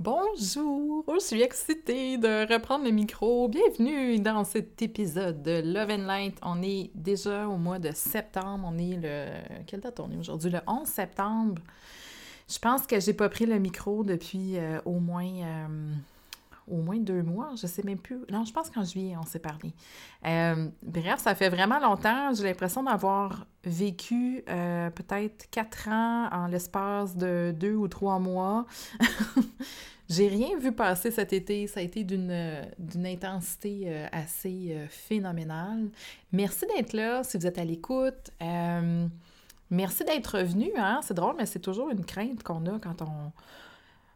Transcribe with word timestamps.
Bonjour, 0.00 1.04
je 1.12 1.18
suis 1.18 1.42
excitée 1.42 2.18
de 2.18 2.46
reprendre 2.52 2.84
le 2.84 2.92
micro. 2.92 3.48
Bienvenue 3.48 4.20
dans 4.20 4.44
cet 4.44 4.80
épisode 4.80 5.42
de 5.42 5.60
Love 5.60 5.90
and 5.90 6.06
Light. 6.06 6.38
On 6.42 6.62
est 6.62 6.92
déjà 6.94 7.48
au 7.48 7.56
mois 7.56 7.80
de 7.80 7.90
septembre. 7.90 8.70
On 8.72 8.78
est 8.78 8.96
le. 8.96 9.26
Quelle 9.66 9.80
date 9.80 9.98
on 9.98 10.08
est 10.12 10.16
aujourd'hui? 10.16 10.52
Le 10.52 10.60
11 10.68 10.86
septembre. 10.86 11.60
Je 12.48 12.60
pense 12.60 12.86
que 12.86 13.00
j'ai 13.00 13.12
pas 13.12 13.28
pris 13.28 13.44
le 13.44 13.58
micro 13.58 14.04
depuis 14.04 14.56
euh, 14.56 14.80
au 14.84 15.00
moins. 15.00 15.26
Euh, 15.26 15.66
au 16.70 16.76
moins 16.76 16.98
deux 16.98 17.22
mois, 17.22 17.50
je 17.60 17.66
sais 17.66 17.82
même 17.82 17.98
plus. 17.98 18.20
Non, 18.30 18.44
je 18.44 18.52
pense 18.52 18.70
qu'en 18.70 18.84
juillet, 18.84 19.14
on 19.20 19.24
s'est 19.24 19.38
parlé. 19.38 19.72
Euh, 20.26 20.68
bref, 20.82 21.20
ça 21.20 21.34
fait 21.34 21.48
vraiment 21.48 21.78
longtemps. 21.78 22.32
J'ai 22.34 22.44
l'impression 22.44 22.82
d'avoir 22.82 23.46
vécu 23.64 24.42
euh, 24.48 24.90
peut-être 24.90 25.48
quatre 25.50 25.88
ans 25.88 26.28
en 26.30 26.46
l'espace 26.46 27.16
de 27.16 27.54
deux 27.56 27.74
ou 27.74 27.88
trois 27.88 28.18
mois. 28.18 28.66
J'ai 30.08 30.28
rien 30.28 30.58
vu 30.58 30.72
passer 30.72 31.10
cet 31.10 31.34
été. 31.34 31.66
Ça 31.66 31.80
a 31.80 31.82
été 31.82 32.02
d'une, 32.02 32.32
intensité 33.04 33.84
euh, 33.86 34.06
assez 34.10 34.76
phénoménale. 34.88 35.90
Merci 36.32 36.64
d'être 36.74 36.94
là 36.94 37.22
si 37.24 37.36
vous 37.36 37.46
êtes 37.46 37.58
à 37.58 37.64
l'écoute. 37.64 38.30
merci 39.70 40.04
d'être 40.04 40.38
revenu. 40.38 40.70
Hein? 40.78 41.00
C'est 41.02 41.14
drôle, 41.14 41.34
mais 41.36 41.46
c'est 41.46 41.58
toujours 41.58 41.90
une 41.90 42.04
crainte 42.04 42.42
qu'on 42.42 42.64
a 42.66 42.78
quand 42.78 43.02
on 43.02 43.32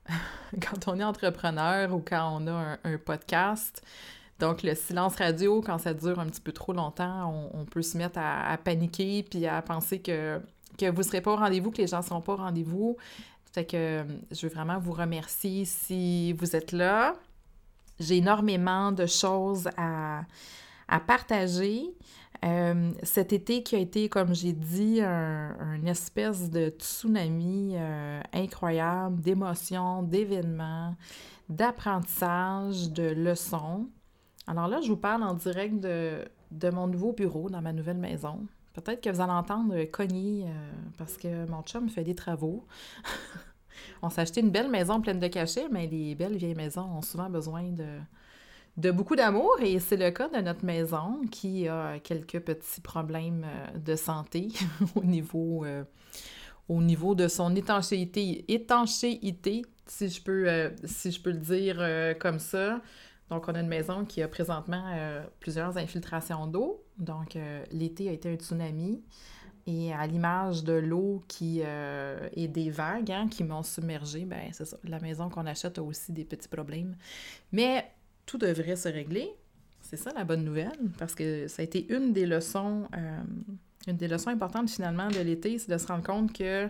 quand 0.61 0.89
on 0.89 0.99
est 0.99 1.05
entrepreneur 1.05 1.93
ou 1.95 2.03
quand 2.07 2.41
on 2.41 2.47
a 2.47 2.79
un, 2.85 2.99
podcast. 2.99 3.83
Donc, 4.39 4.63
le 4.63 4.75
silence 4.75 5.17
radio, 5.17 5.63
quand 5.63 5.79
ça 5.79 5.95
dure 5.95 6.19
un 6.19 6.27
petit 6.27 6.41
peu 6.41 6.53
trop 6.53 6.73
longtemps, 6.73 7.51
on, 7.55 7.65
peut 7.65 7.83
se 7.83 7.97
mettre 7.97 8.19
à, 8.19 8.57
paniquer 8.59 9.23
puis 9.23 9.47
à 9.47 9.63
penser 9.63 10.01
que, 10.01 10.41
que 10.79 10.91
vous 10.91 10.99
ne 10.99 11.03
serez 11.03 11.21
pas 11.21 11.33
au 11.33 11.37
rendez-vous, 11.37 11.71
que 11.71 11.79
les 11.79 11.87
gens 11.87 11.99
ne 11.99 12.05
seront 12.05 12.21
pas 12.21 12.33
au 12.33 12.37
rendez-vous. 12.37 12.97
Fait 13.53 13.65
que 13.65 14.05
je 14.31 14.47
veux 14.47 14.53
vraiment 14.53 14.79
vous 14.79 14.93
remercier 14.93 15.65
si 15.65 16.33
vous 16.33 16.57
êtes 16.57 16.73
là. 16.73 17.15
J'ai 18.01 18.17
énormément 18.17 18.91
de 18.91 19.07
choses 19.07 19.69
à, 19.77 20.23
à 20.89 21.01
partager. 21.01 21.85
Euh, 22.45 22.91
cet 23.03 23.33
été 23.33 23.63
qui 23.63 23.77
a 23.77 23.79
été, 23.79 24.09
comme 24.09 24.35
j'ai 24.35 24.53
dit, 24.53 25.01
un, 25.01 25.85
espèce 25.87 26.51
de 26.51 26.69
tsunami 26.71 27.75
euh, 27.75 28.21
incroyable 28.33 29.21
d'émotions, 29.21 30.03
d'événements, 30.03 30.97
d'apprentissage, 31.49 32.91
de 32.91 33.05
leçons. 33.05 33.89
Alors 34.47 34.67
là, 34.67 34.81
je 34.81 34.89
vous 34.89 34.97
parle 34.97 35.23
en 35.23 35.35
direct 35.35 35.79
de, 35.79 36.25
de 36.51 36.71
mon 36.71 36.89
nouveau 36.89 37.13
bureau 37.13 37.49
dans 37.49 37.63
ma 37.63 37.73
nouvelle 37.73 37.99
maison. 37.99 38.41
Peut-être 38.73 39.03
que 39.03 39.11
vous 39.11 39.21
allez 39.21 39.33
entendre 39.33 39.85
cogner 39.85 40.47
euh, 40.47 40.73
parce 40.99 41.17
que 41.17 41.47
mon 41.49 41.63
chum 41.63 41.89
fait 41.89 42.05
des 42.05 42.15
travaux. 42.15 42.67
On 44.03 44.11
s'est 44.11 44.23
acheté 44.23 44.41
une 44.41 44.51
belle 44.51 44.71
maison 44.71 45.01
pleine 45.01 45.21
de 45.21 45.29
cachets, 45.29 45.69
mais 45.71 45.87
les 45.87 46.15
belles 46.15 46.37
vieilles 46.37 46.55
maisons 46.55 46.89
ont 46.97 47.03
souvent 47.03 47.29
besoin 47.29 47.71
de, 47.71 47.87
de 48.77 48.91
beaucoup 48.91 49.17
d'amour 49.17 49.59
et 49.61 49.79
c'est 49.81 49.97
le 49.97 50.11
cas 50.11 50.29
de 50.29 50.39
notre 50.39 50.65
maison 50.65 51.21
qui 51.31 51.69
a 51.69 51.99
quelques 51.99 52.41
petits 52.41 52.81
problèmes 52.81 53.45
euh, 53.45 53.79
de 53.79 53.97
santé 53.97 54.49
au 54.95 55.05
niveau, 55.05 55.65
euh, 55.65 55.85
au 56.69 56.81
niveau 56.81 57.15
de 57.15 57.29
son 57.29 57.55
étanchéité, 57.55 58.45
étanchéité 58.53 59.63
si 59.87 60.09
je 60.09 60.23
peux, 60.23 60.49
euh, 60.49 60.71
si 60.85 61.13
je 61.13 61.21
peux 61.21 61.33
le 61.33 61.39
dire 61.39 62.17
comme 62.19 62.39
ça. 62.39 62.81
Donc, 63.31 63.49
on 63.49 63.55
a 63.55 63.61
une 63.61 63.69
maison 63.69 64.05
qui 64.05 64.23
a 64.23 64.29
présentement 64.29 64.95
plusieurs 65.41 65.77
infiltrations 65.79 66.47
d'eau. 66.47 66.85
Donc, 66.99 67.37
l'été 67.71 68.11
a 68.11 68.13
été 68.13 68.31
un 68.31 68.37
tsunami. 68.37 69.03
Et 69.67 69.93
à 69.93 70.07
l'image 70.07 70.65
de 70.65 70.75
l'eau 70.75 71.23
qui 71.29 71.61
et 71.61 72.49
des 72.49 72.69
vagues 72.69 73.11
hein, 73.11 73.29
qui 73.29 73.43
m'ont 73.43 73.63
submergé, 73.63 74.27
ben 74.27 74.51
c'est 74.53 74.67
ça. 74.67 74.77
La 74.85 75.01
maison 75.01 75.31
qu'on 75.31 75.47
achète 75.47 75.79
a 75.79 75.83
aussi 75.83 76.13
des 76.13 76.25
petits 76.25 76.49
problèmes. 76.49 76.95
Mais 77.53 77.91
tout 78.27 78.39
devrait 78.39 78.77
se 78.77 78.89
régler. 78.89 79.29
C'est 79.81 79.97
ça 79.97 80.13
la 80.15 80.25
bonne 80.25 80.45
nouvelle, 80.45 80.79
parce 80.99 81.15
que 81.15 81.49
ça 81.49 81.63
a 81.63 81.65
été 81.65 81.93
une 81.93 82.13
des 82.13 82.27
leçons, 82.27 82.89
euh, 82.97 83.21
une 83.87 83.97
des 83.97 84.09
leçons 84.09 84.31
importantes 84.31 84.71
finalement 84.71 85.09
de 85.09 85.21
l'été, 85.21 85.59
c'est 85.59 85.71
de 85.71 85.79
se 85.79 85.87
rendre 85.87 86.05
compte 86.05 86.33
que 86.33 86.69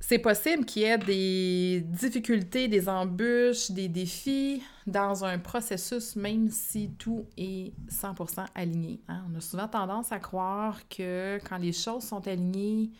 c'est 0.00 0.18
possible 0.18 0.64
qu'il 0.64 0.82
y 0.82 0.84
ait 0.86 0.98
des 0.98 1.80
difficultés, 1.80 2.68
des 2.68 2.88
embûches, 2.88 3.70
des 3.70 3.88
défis 3.88 4.62
dans 4.86 5.24
un 5.24 5.38
processus, 5.38 6.16
même 6.16 6.48
si 6.50 6.90
tout 6.98 7.26
est 7.36 7.72
100% 7.90 8.46
aligné. 8.54 9.00
Hein. 9.08 9.24
On 9.30 9.36
a 9.36 9.40
souvent 9.40 9.68
tendance 9.68 10.12
à 10.12 10.18
croire 10.18 10.80
que 10.88 11.38
quand 11.48 11.58
les 11.58 11.72
choses 11.72 12.04
sont 12.04 12.26
alignées, 12.26 12.90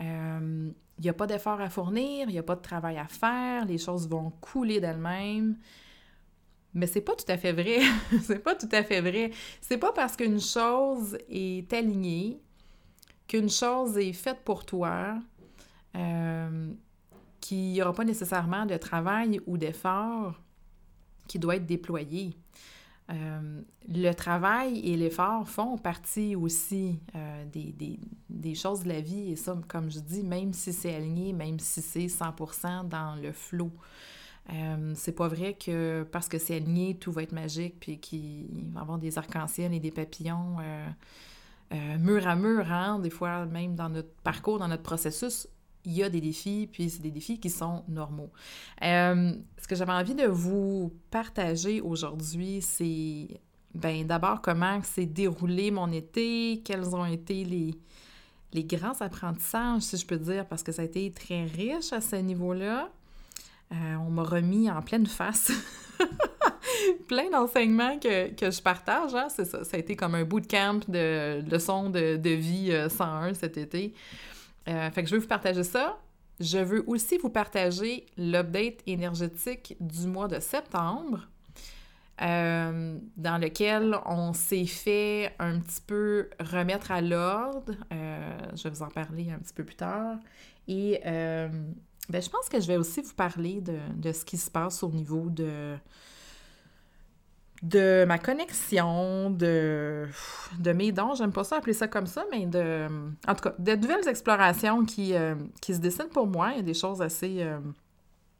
euh, 0.00 0.70
il 0.98 1.02
n'y 1.02 1.08
a 1.08 1.14
pas 1.14 1.26
d'effort 1.26 1.60
à 1.60 1.70
fournir, 1.70 2.28
il 2.28 2.32
n'y 2.32 2.38
a 2.38 2.42
pas 2.42 2.56
de 2.56 2.62
travail 2.62 2.98
à 2.98 3.06
faire, 3.06 3.64
les 3.64 3.78
choses 3.78 4.08
vont 4.08 4.30
couler 4.40 4.80
d'elles-mêmes. 4.80 5.56
Mais 6.74 6.86
c'est 6.86 7.00
pas 7.00 7.14
tout 7.14 7.30
à 7.30 7.36
fait 7.36 7.52
vrai. 7.52 7.80
c'est 8.22 8.38
pas 8.38 8.54
tout 8.54 8.68
à 8.72 8.82
fait 8.82 9.00
vrai. 9.00 9.32
C'est 9.60 9.78
pas 9.78 9.92
parce 9.92 10.16
qu'une 10.16 10.40
chose 10.40 11.18
est 11.28 11.72
alignée, 11.72 12.40
qu'une 13.26 13.50
chose 13.50 13.98
est 13.98 14.12
faite 14.12 14.40
pour 14.44 14.64
toi, 14.64 15.18
euh, 15.96 16.72
qu'il 17.40 17.72
n'y 17.72 17.82
aura 17.82 17.92
pas 17.92 18.04
nécessairement 18.04 18.66
de 18.66 18.76
travail 18.76 19.40
ou 19.46 19.56
d'effort 19.56 20.40
qui 21.26 21.38
doit 21.38 21.56
être 21.56 21.66
déployé. 21.66 22.36
Euh, 23.10 23.62
le 23.88 24.12
travail 24.12 24.78
et 24.80 24.96
l'effort 24.96 25.48
font 25.48 25.76
partie 25.76 26.36
aussi 26.36 27.00
euh, 27.16 27.44
des, 27.46 27.72
des, 27.72 27.98
des, 28.28 28.54
choses 28.54 28.84
de 28.84 28.88
la 28.88 29.00
vie 29.00 29.32
et 29.32 29.36
ça, 29.36 29.58
comme 29.66 29.90
je 29.90 29.98
dis, 29.98 30.22
même 30.22 30.52
si 30.52 30.72
c'est 30.72 30.94
aligné, 30.94 31.32
même 31.32 31.58
si 31.58 31.82
c'est 31.82 32.06
100% 32.06 32.86
dans 32.86 33.16
le 33.20 33.32
flot. 33.32 33.72
Euh, 34.52 34.92
c'est 34.96 35.12
pas 35.12 35.28
vrai 35.28 35.54
que 35.54 36.04
parce 36.10 36.28
que 36.28 36.38
c'est 36.38 36.56
aligné, 36.56 36.96
tout 36.96 37.12
va 37.12 37.22
être 37.22 37.32
magique, 37.32 37.76
puis 37.78 37.98
qu'il 37.98 38.70
va 38.72 38.80
y 38.80 38.82
avoir 38.82 38.98
des 38.98 39.16
arcs-en-ciel 39.18 39.72
et 39.72 39.80
des 39.80 39.90
papillons 39.90 40.56
euh, 40.60 40.86
euh, 41.72 41.98
mur 41.98 42.26
à 42.26 42.36
mur. 42.36 42.70
Hein? 42.70 42.98
Des 42.98 43.10
fois, 43.10 43.46
même 43.46 43.76
dans 43.76 43.88
notre 43.88 44.12
parcours, 44.24 44.58
dans 44.58 44.68
notre 44.68 44.82
processus, 44.82 45.46
il 45.84 45.92
y 45.92 46.02
a 46.02 46.10
des 46.10 46.20
défis, 46.20 46.68
puis 46.70 46.90
c'est 46.90 47.00
des 47.00 47.10
défis 47.10 47.38
qui 47.38 47.48
sont 47.48 47.84
normaux. 47.88 48.30
ce 48.82 49.68
que 49.68 49.74
j'avais 49.74 49.92
envie 49.92 50.14
de 50.14 50.26
vous 50.26 50.92
partager 51.10 51.80
aujourd'hui, 51.80 52.60
c'est 52.60 53.40
ben, 53.74 54.04
d'abord 54.06 54.42
comment 54.42 54.82
s'est 54.82 55.06
déroulé 55.06 55.70
mon 55.70 55.90
été, 55.92 56.60
quels 56.64 56.94
ont 56.94 57.06
été 57.06 57.44
les, 57.44 57.74
les 58.52 58.64
grands 58.64 59.00
apprentissages, 59.00 59.82
si 59.82 59.96
je 59.96 60.06
peux 60.06 60.18
dire, 60.18 60.46
parce 60.46 60.62
que 60.62 60.72
ça 60.72 60.82
a 60.82 60.84
été 60.84 61.10
très 61.12 61.44
riche 61.44 61.92
à 61.92 62.00
ce 62.00 62.16
niveau-là. 62.16 62.90
Euh, 63.72 63.94
on 64.06 64.10
m'a 64.10 64.24
remis 64.24 64.68
en 64.68 64.82
pleine 64.82 65.06
face 65.06 65.52
plein 67.08 67.30
d'enseignements 67.30 67.98
que, 67.98 68.50
je 68.50 68.62
partage. 68.62 69.14
Hein? 69.14 69.28
C'est 69.28 69.44
ça. 69.44 69.64
Ça 69.64 69.76
a 69.76 69.80
été 69.80 69.94
comme 69.94 70.16
un 70.16 70.24
bootcamp 70.24 70.80
de 70.88 71.42
leçons 71.48 71.88
de, 71.88 72.16
de 72.16 72.30
vie 72.30 72.72
101 72.88 73.30
euh, 73.30 73.34
cet 73.34 73.56
été. 73.56 73.94
Euh, 74.68 74.90
fait 74.90 75.02
que 75.02 75.08
je 75.08 75.14
veux 75.14 75.20
vous 75.20 75.28
partager 75.28 75.62
ça. 75.62 75.98
Je 76.40 76.58
veux 76.58 76.82
aussi 76.88 77.18
vous 77.18 77.30
partager 77.30 78.06
l'update 78.16 78.80
énergétique 78.86 79.76
du 79.78 80.06
mois 80.06 80.26
de 80.26 80.40
septembre. 80.40 81.28
dans 82.18 83.40
lequel 83.40 83.96
on 84.06 84.32
s'est 84.32 84.66
fait 84.66 85.34
un 85.38 85.60
petit 85.60 85.82
peu 85.86 86.30
remettre 86.40 86.90
à 86.90 87.02
l'ordre. 87.02 87.74
Je 87.90 88.62
vais 88.62 88.70
vous 88.70 88.82
en 88.82 88.88
parler 88.88 89.30
un 89.30 89.38
petit 89.38 89.52
peu 89.52 89.64
plus 89.64 89.76
tard. 89.76 90.16
Et 90.66 91.00
euh, 92.10 92.12
ben, 92.12 92.22
je 92.22 92.28
pense 92.28 92.48
que 92.48 92.60
je 92.60 92.66
vais 92.66 92.76
aussi 92.76 93.02
vous 93.02 93.14
parler 93.14 93.60
de, 93.60 93.78
de, 93.94 94.12
ce 94.12 94.24
qui 94.24 94.36
se 94.36 94.50
passe 94.50 94.82
au 94.82 94.88
niveau 94.88 95.28
de, 95.28 95.76
de 97.62 98.04
ma 98.06 98.18
connexion, 98.18 99.30
de, 99.30 100.06
de 100.58 100.72
mes 100.72 100.92
dons. 100.92 101.14
J'aime 101.14 101.32
pas 101.32 101.44
ça 101.44 101.56
appeler 101.56 101.74
ça 101.74 101.88
comme 101.88 102.06
ça, 102.06 102.24
mais 102.30 102.46
de. 102.46 102.88
En 103.26 103.34
tout 103.34 103.48
cas, 103.48 103.54
de 103.58 103.74
nouvelles 103.76 104.08
explorations 104.08 104.84
qui, 104.84 105.14
qui 105.60 105.74
se 105.74 105.80
dessinent 105.80 106.08
pour 106.08 106.26
moi. 106.26 106.50
Il 106.52 106.56
y 106.56 106.60
a 106.60 106.62
des 106.62 106.74
choses 106.74 107.00
assez 107.02 107.46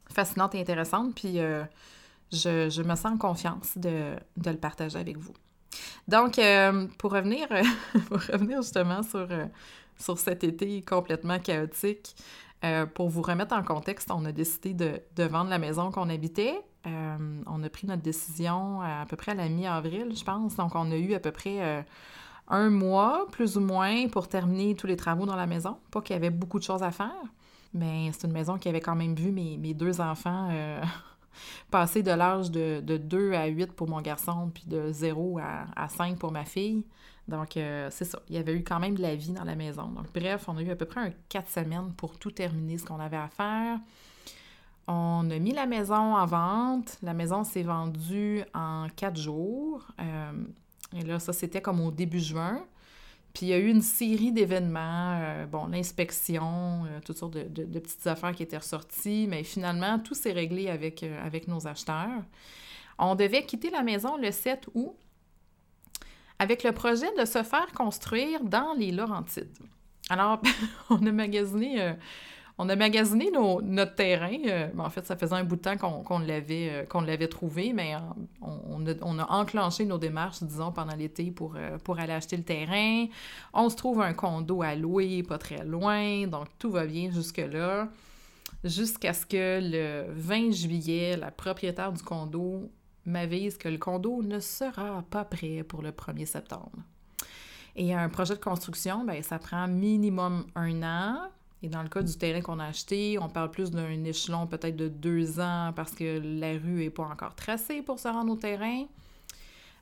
fascinantes 0.09 0.55
et 0.55 0.61
intéressantes. 0.61 1.15
Puis 1.15 1.39
je, 2.31 2.81
me 2.81 2.95
sens 2.95 3.05
en 3.05 3.17
confiance 3.17 3.77
de, 3.77 4.15
le 4.43 4.57
partager 4.57 4.97
avec 4.97 5.17
vous. 5.17 5.33
Donc, 6.07 6.39
euh, 6.39 6.87
pour, 6.97 7.11
revenir, 7.11 7.47
pour 8.07 8.19
revenir 8.21 8.61
justement 8.61 9.03
sur, 9.03 9.27
euh, 9.29 9.45
sur 9.97 10.17
cet 10.17 10.43
été 10.43 10.81
complètement 10.81 11.39
chaotique, 11.39 12.15
euh, 12.63 12.85
pour 12.85 13.09
vous 13.09 13.21
remettre 13.21 13.55
en 13.55 13.63
contexte, 13.63 14.11
on 14.11 14.25
a 14.25 14.31
décidé 14.31 14.73
de, 14.73 15.23
vendre 15.23 15.49
la 15.49 15.59
maison 15.59 15.91
qu'on 15.91 16.09
habitait. 16.09 16.59
on 16.85 17.63
a 17.63 17.69
pris 17.69 17.87
notre 17.87 18.01
décision 18.01 18.81
à, 18.81 19.05
peu 19.07 19.15
près 19.15 19.31
à 19.31 19.35
la 19.35 19.49
mi-avril, 19.49 20.15
je 20.15 20.23
pense. 20.23 20.55
Donc, 20.55 20.75
on 20.75 20.91
a 20.91 20.95
eu 20.95 21.13
à 21.13 21.19
peu 21.19 21.31
près 21.31 21.85
un 22.47 22.69
mois, 22.69 23.27
plus 23.31 23.57
ou 23.57 23.61
moins, 23.61 24.07
pour 24.09 24.27
terminer 24.27 24.75
tous 24.75 24.87
les 24.87 24.97
travaux 24.97 25.25
dans 25.25 25.35
la 25.35 25.47
maison. 25.47 25.77
Pas 25.91 26.01
qu'il 26.01 26.13
y 26.13 26.17
avait 26.17 26.29
beaucoup 26.29 26.59
de 26.59 26.63
choses 26.63 26.83
à 26.83 26.91
faire, 26.91 27.23
mais 27.73 28.11
c'est 28.13 28.27
une 28.27 28.33
maison 28.33 28.57
qui 28.57 28.69
avait 28.69 28.81
quand 28.81 28.95
même 28.95 29.15
vu 29.15 29.31
mes, 29.31 29.57
mes 29.57 29.73
deux 29.73 30.01
enfants 30.01 30.49
passer 31.71 32.03
de 32.03 32.11
l'âge 32.11 32.51
de, 32.51 32.81
de, 32.81 32.97
2 32.97 33.33
à 33.33 33.47
8 33.47 33.73
pour 33.73 33.89
mon 33.89 34.01
garçon, 34.01 34.51
puis 34.53 34.65
de 34.67 34.91
0 34.91 35.39
à, 35.39 35.65
à 35.75 35.87
5 35.87 36.17
pour 36.17 36.31
ma 36.31 36.45
fille. 36.45 36.83
Donc, 37.27 37.57
euh, 37.57 37.87
c'est 37.91 38.05
ça. 38.05 38.21
Il 38.29 38.35
y 38.35 38.37
avait 38.37 38.53
eu 38.53 38.63
quand 38.63 38.79
même 38.79 38.95
de 38.95 39.01
la 39.01 39.15
vie 39.15 39.31
dans 39.31 39.43
la 39.43 39.55
maison. 39.55 39.87
Donc, 39.87 40.07
bref, 40.13 40.45
on 40.47 40.57
a 40.57 40.61
eu 40.61 40.71
à 40.71 40.75
peu 40.75 40.85
près 40.85 41.01
un 41.01 41.11
4 41.29 41.49
semaines 41.49 41.93
pour 41.95 42.17
tout 42.17 42.31
terminer 42.31 42.77
ce 42.77 42.85
qu'on 42.85 42.99
avait 42.99 43.17
à 43.17 43.29
faire. 43.29 43.79
On 44.87 45.29
a 45.29 45.39
mis 45.39 45.53
la 45.53 45.65
maison 45.65 46.15
en 46.15 46.25
vente. 46.25 46.97
La 47.01 47.13
maison 47.13 47.43
s'est 47.43 47.63
vendue 47.63 48.43
en 48.53 48.87
4 48.95 49.17
jours. 49.17 49.87
Euh, 49.99 50.31
et 50.97 51.03
là, 51.03 51.19
ça, 51.19 51.31
c'était 51.31 51.61
comme 51.61 51.79
au 51.79 51.91
début 51.91 52.19
juin. 52.19 52.65
Puis 53.33 53.45
il 53.45 53.49
y 53.49 53.53
a 53.53 53.59
eu 53.59 53.69
une 53.69 53.81
série 53.81 54.33
d'événements, 54.33 55.17
euh, 55.21 55.45
bon, 55.45 55.67
l'inspection, 55.67 56.83
toutes 57.05 57.17
sortes 57.17 57.37
de, 57.37 57.79
petites 57.79 58.05
affaires 58.05 58.33
qui 58.33 58.43
étaient 58.43 58.57
ressorties, 58.57 59.25
mais 59.29 59.45
finalement, 59.45 59.99
tout 59.99 60.15
s'est 60.15 60.33
réglé 60.33 60.67
avec, 60.67 61.03
avec 61.03 61.47
nos 61.47 61.65
acheteurs. 61.65 62.23
On 62.99 63.15
devait 63.15 63.45
quitter 63.45 63.69
la 63.69 63.83
maison 63.83 64.17
le 64.17 64.31
7 64.31 64.67
août 64.75 64.95
avec 66.41 66.63
le 66.63 66.71
projet 66.71 67.07
de 67.19 67.25
se 67.25 67.43
faire 67.43 67.67
construire 67.75 68.43
dans 68.43 68.73
les 68.77 68.91
Laurentides. 68.91 69.57
Alors, 70.09 70.41
on 70.89 71.05
a 71.05 71.11
magasiné 71.11 71.95
on 72.57 72.69
a 72.69 72.75
magasiné 72.75 73.31
notre 73.31 73.95
terrain. 73.95 74.37
Euh, 74.45 74.67
en 74.77 74.89
fait, 74.91 75.03
ça 75.07 75.15
faisait 75.15 75.33
un 75.33 75.43
bout 75.43 75.55
de 75.55 75.61
temps 75.61 75.77
qu'on 75.77 76.19
l'avait 76.19 76.85
euh, 76.87 77.27
trouvé, 77.27 77.73
mais 77.73 77.95
euh, 77.95 77.99
on, 79.01 79.17
a, 79.17 79.31
enclenché 79.31 79.83
nos 79.83 79.97
démarches, 79.97 80.43
disons, 80.43 80.71
pendant 80.71 80.95
l'été 80.95 81.31
pour, 81.31 81.55
pour 81.83 81.99
aller 81.99 82.13
acheter 82.13 82.37
le 82.37 82.43
terrain. 82.43 83.07
On 83.51 83.67
se 83.67 83.75
trouve 83.75 83.99
un 83.99 84.13
condo 84.13 84.61
à 84.61 84.75
louer, 84.75 85.23
pas 85.23 85.39
très 85.39 85.65
loin, 85.65 86.27
donc 86.27 86.49
tout 86.59 86.69
va 86.69 86.85
bien 86.85 87.09
jusque-là. 87.09 87.87
Jusqu'à 88.63 89.13
ce 89.13 89.25
que 89.25 89.59
le 89.59 90.05
20 90.13 90.51
juillet, 90.51 91.17
la 91.17 91.31
propriétaire 91.31 91.91
du 91.91 92.03
condo 92.03 92.69
m'avise 93.05 93.57
que 93.57 93.69
le 93.69 93.77
condo 93.77 94.21
ne 94.23 94.39
sera 94.39 95.03
pas 95.09 95.25
prêt 95.25 95.63
pour 95.63 95.81
le 95.81 95.91
1er 95.91 96.25
septembre. 96.25 96.71
Et 97.75 97.93
un 97.93 98.09
projet 98.09 98.35
de 98.35 98.39
construction, 98.39 99.03
ben, 99.05 99.21
ça 99.23 99.39
prend 99.39 99.67
minimum 99.67 100.45
un 100.55 100.83
an. 100.83 101.29
Et 101.63 101.69
dans 101.69 101.83
le 101.83 101.89
cas 101.89 102.01
du 102.01 102.17
terrain 102.17 102.41
qu'on 102.41 102.59
a 102.59 102.65
acheté, 102.65 103.17
on 103.19 103.29
parle 103.29 103.51
plus 103.51 103.69
d'un 103.71 104.03
échelon 104.03 104.47
peut-être 104.47 104.75
de 104.75 104.87
deux 104.87 105.39
ans 105.39 105.71
parce 105.75 105.91
que 105.91 106.19
la 106.39 106.53
rue 106.53 106.83
n'est 106.83 106.89
pas 106.89 107.03
encore 107.03 107.35
tracée 107.35 107.81
pour 107.81 107.99
se 107.99 108.07
rendre 108.07 108.33
au 108.33 108.35
terrain. 108.35 108.85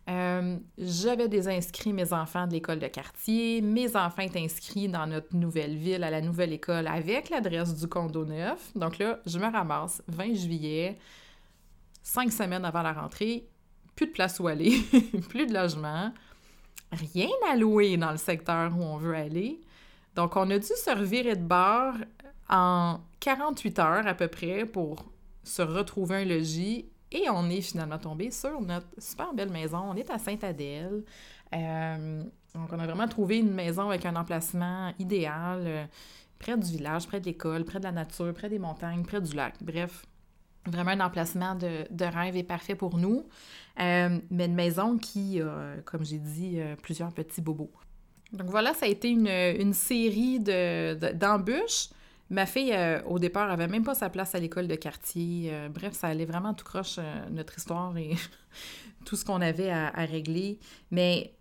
Euh, 0.10 0.58
j'avais 0.78 1.28
désinscrit 1.28 1.94
mes 1.94 2.14
enfants 2.14 2.48
de 2.48 2.54
l'école 2.54 2.80
de 2.80 2.88
quartier. 2.88 3.62
Mes 3.62 3.96
enfants 3.96 4.24
étaient 4.24 4.44
inscrits 4.44 4.90
dans 4.90 5.06
notre 5.06 5.36
nouvelle 5.36 5.76
ville, 5.76 6.04
à 6.04 6.10
la 6.10 6.20
nouvelle 6.20 6.52
école, 6.52 6.88
avec 6.88 7.30
l'adresse 7.30 7.76
du 7.76 7.88
condo 7.88 8.26
neuf. 8.26 8.72
Donc 8.76 8.98
là, 8.98 9.20
je 9.26 9.38
me 9.38 9.46
ramasse 9.46 10.02
20 10.08 10.34
juillet, 10.34 10.98
cinq 12.10 12.32
semaines 12.32 12.66
avant 12.66 12.82
la 12.82 12.94
rentrée, 12.94 13.48
plus 13.96 14.08
de 14.08 14.12
place 14.12 14.40
où 14.40 14.48
aller, 14.48 14.82
plus 15.30 15.46
de 15.46 15.54
logement, 15.54 16.12
rien 16.92 17.30
à 17.52 17.56
louer 17.56 17.98
dans 17.98 18.12
le 18.12 18.18
secteur 18.18 18.76
où 18.76 18.82
on 18.82 18.98
veut 18.98 19.14
aller. 19.14 19.62
Donc, 20.16 20.36
on 20.36 20.50
a 20.50 20.58
dû 20.58 20.66
se 20.66 20.90
revirer 20.90 21.36
de 21.36 21.44
bord 21.44 21.94
en 22.50 23.00
48 23.20 23.80
heures 23.80 24.08
à 24.08 24.16
peu 24.16 24.28
près 24.28 24.66
pour 24.66 25.06
se 25.44 25.62
retrouver 25.62 26.16
un 26.16 26.26
logis 26.26 26.90
et 27.12 27.30
on 27.30 27.48
est 27.48 27.62
finalement 27.62 28.00
tombé 28.00 28.32
sur 28.32 28.60
notre 28.60 28.88
super 28.98 29.32
belle 29.34 29.52
maison. 29.52 29.92
On 29.92 29.96
est 29.96 30.10
à 30.10 30.18
Sainte-Adèle. 30.18 31.04
Euh, 31.54 32.24
donc, 32.56 32.70
on 32.72 32.80
a 32.80 32.88
vraiment 32.88 33.08
trouvé 33.08 33.38
une 33.38 33.54
maison 33.54 33.90
avec 33.90 34.08
un 34.08 34.16
emplacement 34.16 34.94
idéal, 34.98 35.64
euh, 35.64 35.86
près 36.40 36.58
du 36.58 36.72
village, 36.72 37.06
près 37.08 37.20
de 37.20 37.26
l'école, 37.26 37.66
près 37.66 37.78
de 37.78 37.84
la 37.84 37.92
nature, 37.92 38.34
près 38.34 38.50
des 38.50 38.60
montagnes, 38.60 39.04
près 39.04 39.22
du 39.22 39.36
lac. 39.36 39.54
Bref, 39.62 40.06
vraiment 40.66 40.92
un 40.92 41.00
emplacement 41.02 41.56
de, 41.56 42.06
rêve 42.06 42.36
et 42.36 42.44
parfait 42.44 42.76
pour 42.76 42.98
nous. 42.98 43.28
Euh, 43.80 44.20
mais 44.30 44.46
une 44.46 44.56
maison 44.56 44.98
qui 44.98 45.42
a, 45.42 45.76
comme 45.86 46.04
j'ai 46.04 46.20
dit, 46.20 46.60
plusieurs 46.82 47.14
petits 47.14 47.42
bobos. 47.42 47.72
Donc 48.34 48.50
voilà, 48.50 48.74
ça 48.74 48.86
a 48.86 48.90
été 48.90 49.10
une, 49.10 49.74
série 49.74 50.40
d'embûches. 50.40 51.90
Ma 52.30 52.46
fille, 52.46 52.74
euh, 52.74 53.02
au 53.06 53.18
départ, 53.18 53.50
avait 53.50 53.68
même 53.68 53.84
pas 53.84 53.96
sa 53.96 54.10
place 54.10 54.36
à 54.36 54.40
l'école 54.40 54.68
de 54.68 54.76
quartier. 54.76 55.50
Euh, 55.52 55.68
bref, 55.70 55.94
ça 55.94 56.08
allait 56.08 56.26
vraiment 56.26 56.54
tout 56.54 56.64
croche, 56.66 56.98
euh, 57.00 57.30
notre 57.32 57.58
histoire 57.58 57.98
et 57.98 58.16
tout 59.06 59.16
ce 59.16 59.26
qu'on 59.26 59.42
avait 59.42 59.72
à, 59.72 60.06
régler. 60.06 60.60
Mais 60.92 61.34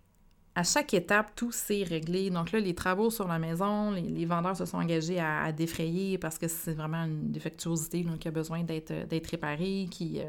à 0.55 0.63
chaque 0.63 0.93
étape, 0.93 1.31
tout 1.35 1.51
s'est 1.51 1.83
réglé. 1.83 2.29
Donc 2.29 2.51
là, 2.51 2.59
les 2.59 2.75
travaux 2.75 3.09
sur 3.09 3.27
la 3.27 3.39
maison, 3.39 3.91
les, 3.91 4.25
vendeurs 4.25 4.57
se 4.57 4.65
sont 4.65 4.77
engagés 4.77 5.19
à, 5.19 5.51
défrayer 5.51 6.17
parce 6.17 6.37
que 6.37 6.47
c'est 6.47 6.73
vraiment 6.73 7.03
une 7.05 7.31
défectuosité 7.31 8.05
qui 8.19 8.27
a 8.27 8.31
besoin 8.31 8.63
d'être 8.63 9.29
réparée, 9.29 9.87
qui 9.89 10.21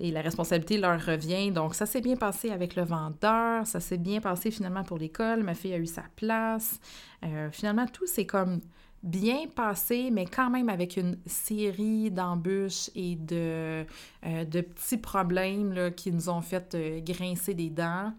et 0.00 0.10
la 0.10 0.20
responsabilité 0.20 0.78
leur 0.78 1.04
revient. 1.04 1.50
Donc, 1.50 1.74
ça 1.74 1.86
s'est 1.86 2.00
bien 2.00 2.16
passé 2.16 2.50
avec 2.50 2.76
le 2.76 2.82
vendeur, 2.82 3.66
ça 3.66 3.80
s'est 3.80 3.98
bien 3.98 4.20
passé 4.20 4.50
finalement 4.50 4.84
pour 4.84 4.98
l'école, 4.98 5.42
ma 5.42 5.54
fille 5.54 5.74
a 5.74 5.78
eu 5.78 5.86
sa 5.86 6.04
place. 6.16 6.78
Euh, 7.24 7.50
finalement, 7.50 7.86
tout 7.86 8.06
s'est 8.06 8.26
comme 8.26 8.60
bien 9.02 9.46
passé, 9.54 10.10
mais 10.10 10.26
quand 10.26 10.50
même 10.50 10.68
avec 10.68 10.96
une 10.96 11.16
série 11.26 12.10
d'embûches 12.10 12.90
et 12.94 13.14
de, 13.16 13.84
euh, 14.26 14.44
petits 14.44 14.98
problèmes 14.98 15.72
là, 15.72 15.90
qui 15.90 16.10
nous 16.10 16.28
ont 16.28 16.42
fait 16.42 16.74
euh, 16.74 17.00
grincer 17.00 17.54
des 17.54 17.70
dents, 17.70 18.12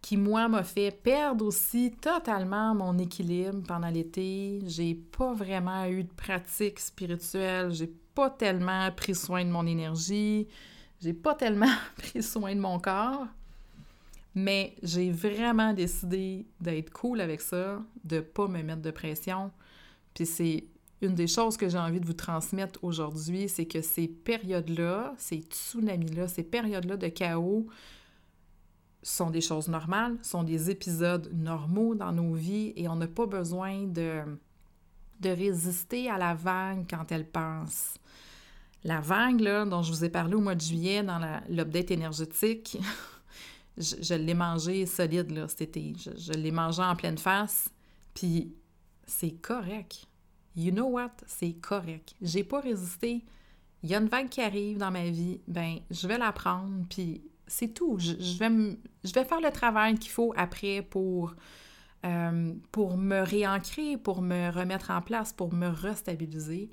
qui, 0.00 0.16
moi, 0.16 0.48
m'a 0.48 0.62
fait 0.62 0.90
perdre 0.90 1.44
aussi 1.44 1.92
totalement 2.00 2.74
mon 2.74 2.98
équilibre 2.98 3.62
pendant 3.66 3.88
l'été. 3.88 4.60
J'ai 4.64 4.94
pas 4.94 5.32
vraiment 5.32 5.84
eu 5.86 6.04
de 6.04 6.12
pratique 6.12 6.78
spirituelle, 6.78 7.72
j'ai 7.72 7.92
pas 8.14 8.30
tellement 8.30 8.90
pris 8.92 9.14
soin 9.14 9.44
de 9.44 9.50
mon 9.50 9.66
énergie. 9.66 10.46
J'ai 11.00 11.12
pas 11.12 11.34
tellement 11.34 11.74
pris 11.96 12.22
soin 12.22 12.54
de 12.54 12.60
mon 12.60 12.78
corps, 12.78 13.26
mais 14.34 14.74
j'ai 14.82 15.10
vraiment 15.10 15.72
décidé 15.72 16.46
d'être 16.60 16.90
cool 16.90 17.20
avec 17.20 17.40
ça, 17.40 17.82
de 18.04 18.20
pas 18.20 18.48
me 18.48 18.62
mettre 18.62 18.82
de 18.82 18.90
pression. 18.90 19.50
Puis 20.14 20.26
c'est 20.26 20.64
une 21.00 21.14
des 21.14 21.28
choses 21.28 21.56
que 21.56 21.68
j'ai 21.68 21.78
envie 21.78 22.00
de 22.00 22.06
vous 22.06 22.12
transmettre 22.12 22.82
aujourd'hui, 22.82 23.48
c'est 23.48 23.66
que 23.66 23.80
ces 23.80 24.08
périodes-là, 24.08 25.14
ces 25.16 25.38
tsunamis-là, 25.38 26.26
ces 26.26 26.42
périodes-là 26.42 26.96
de 26.96 27.08
chaos 27.08 27.66
sont 29.02 29.30
des 29.30 29.40
choses 29.40 29.68
normales, 29.68 30.18
sont 30.22 30.42
des 30.42 30.70
épisodes 30.70 31.30
normaux 31.32 31.94
dans 31.94 32.12
nos 32.12 32.34
vies 32.34 32.72
et 32.76 32.88
on 32.88 32.96
n'a 32.96 33.06
pas 33.06 33.26
besoin 33.26 33.84
de, 33.84 34.22
résister 35.22 36.10
à 36.10 36.18
la 36.18 36.34
vague 36.34 36.86
quand 36.88 37.10
elle 37.12 37.26
passe. 37.26 37.94
La 38.84 39.00
vague 39.00 39.42
dont 39.68 39.82
je 39.82 39.92
vous 39.92 40.04
ai 40.04 40.08
parlé 40.08 40.34
au 40.34 40.40
mois 40.40 40.54
de 40.54 40.60
juillet 40.60 41.02
dans 41.02 41.20
l'update 41.48 41.90
énergétique, 41.90 42.78
je, 43.76 44.14
l'ai 44.14 44.34
mangé 44.34 44.86
solide 44.86 45.30
là, 45.30 45.48
cet 45.48 45.62
été. 45.62 45.94
Je, 45.98 46.32
l'ai 46.32 46.52
mangé 46.52 46.82
en 46.82 46.94
pleine 46.94 47.18
face, 47.18 47.68
puis 48.14 48.54
c'est 49.06 49.32
correct. 49.40 50.06
You 50.56 50.72
know 50.72 50.86
what? 50.86 51.12
C'est 51.26 51.52
correct. 51.54 52.14
J'ai 52.20 52.44
pas 52.44 52.60
résisté. 52.60 53.24
Il 53.82 53.90
y 53.90 53.94
a 53.94 53.98
une 53.98 54.08
vague 54.08 54.28
qui 54.28 54.40
arrive 54.40 54.78
dans 54.78 54.90
ma 54.90 55.04
vie, 55.04 55.40
ben 55.46 55.78
je 55.90 56.08
vais 56.08 56.18
la 56.18 56.32
prendre, 56.32 56.84
puis 56.88 57.22
c'est 57.48 57.74
tout. 57.74 57.98
Je, 57.98 58.12
vais 58.38 58.78
je 59.04 59.12
vais 59.12 59.24
faire 59.24 59.40
le 59.40 59.50
travail 59.50 59.98
qu'il 59.98 60.10
faut 60.10 60.32
après 60.36 60.82
pour, 60.82 61.34
euh, 62.06 62.54
pour 62.70 62.96
me 62.96 63.20
réancrer, 63.20 63.96
pour 63.96 64.22
me 64.22 64.50
remettre 64.50 64.90
en 64.90 65.02
place, 65.02 65.32
pour 65.32 65.52
me 65.52 65.68
restabiliser 65.68 66.70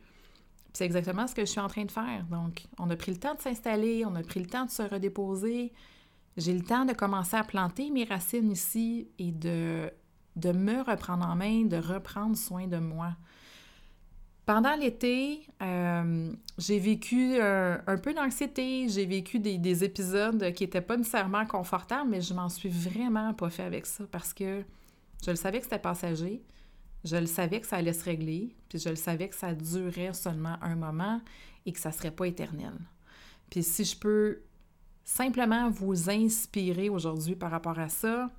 c'est 0.75 0.85
exactement 0.85 1.25
ce 1.27 1.33
que 1.33 1.45
je 1.45 1.51
suis 1.51 1.59
en 1.59 1.67
train 1.67 1.85
de 1.85 1.91
faire. 1.91 2.25
Donc, 2.29 2.65
on 2.79 2.89
a 2.89 2.95
pris 2.95 3.11
le 3.11 3.17
temps 3.17 3.33
de 3.33 3.41
s'installer, 3.41 4.03
on 4.05 4.15
a 4.15 4.23
pris 4.23 4.41
le 4.41 4.45
temps 4.45 4.65
de 4.65 4.69
se 4.69 4.83
redéposer. 4.83 5.71
J'ai 6.37 6.53
le 6.53 6.63
temps 6.63 6.85
de 6.85 6.93
commencer 6.93 7.37
à 7.37 7.43
planter 7.43 7.89
mes 7.91 8.03
racines 8.03 8.51
ici 8.51 9.07
et 9.17 9.31
de, 9.31 9.89
de 10.35 10.51
me 10.51 10.81
reprendre 10.81 11.25
en 11.25 11.35
main, 11.35 11.63
de 11.63 11.77
reprendre 11.77 12.35
soin 12.35 12.67
de 12.67 12.77
moi. 12.77 13.15
Pendant 14.45 14.75
l'été, 14.75 15.41
euh, 15.63 16.31
j'ai 16.59 16.77
vécu 16.77 17.41
un, 17.41 17.97
peu 17.97 18.13
d'anxiété, 18.13 18.87
j'ai 18.89 19.05
vécu 19.07 19.39
des, 19.39 19.83
épisodes 19.83 20.53
qui 20.53 20.63
n'étaient 20.63 20.81
pas 20.81 20.97
nécessairement 20.97 21.47
confortables, 21.47 22.09
mais 22.11 22.21
je 22.21 22.33
m'en 22.33 22.49
suis 22.49 22.69
vraiment 22.69 23.33
pas 23.33 23.49
fait 23.49 23.63
avec 23.63 23.87
ça 23.87 24.03
parce 24.11 24.33
que 24.33 24.63
je 25.25 25.31
le 25.31 25.35
savais 25.35 25.57
que 25.57 25.63
c'était 25.63 25.79
passager, 25.79 26.43
je 27.03 27.15
le 27.17 27.25
savais 27.25 27.59
que 27.59 27.65
ça 27.65 27.77
allait 27.77 27.93
se 27.93 28.03
régler, 28.03 28.55
puis 28.69 28.77
je 28.77 28.89
le 28.89 28.95
savais 28.95 29.29
que 29.29 29.35
ça 29.35 29.53
durait 29.55 30.13
seulement 30.13 30.57
un 30.61 30.75
moment 30.75 31.21
et 31.65 31.71
que 31.71 31.79
ça 31.79 31.91
serait 31.91 32.11
pas 32.11 32.27
éternel. 32.27 32.73
Puis 33.49 33.63
si 33.63 33.83
je 33.83 33.97
peux 33.97 34.41
simplement 35.03 35.71
vous 35.71 36.09
inspirer 36.09 36.89
aujourd'hui 36.89 37.35
par 37.35 37.49
rapport 37.49 37.79
à 37.79 37.89
ça, 37.89 38.29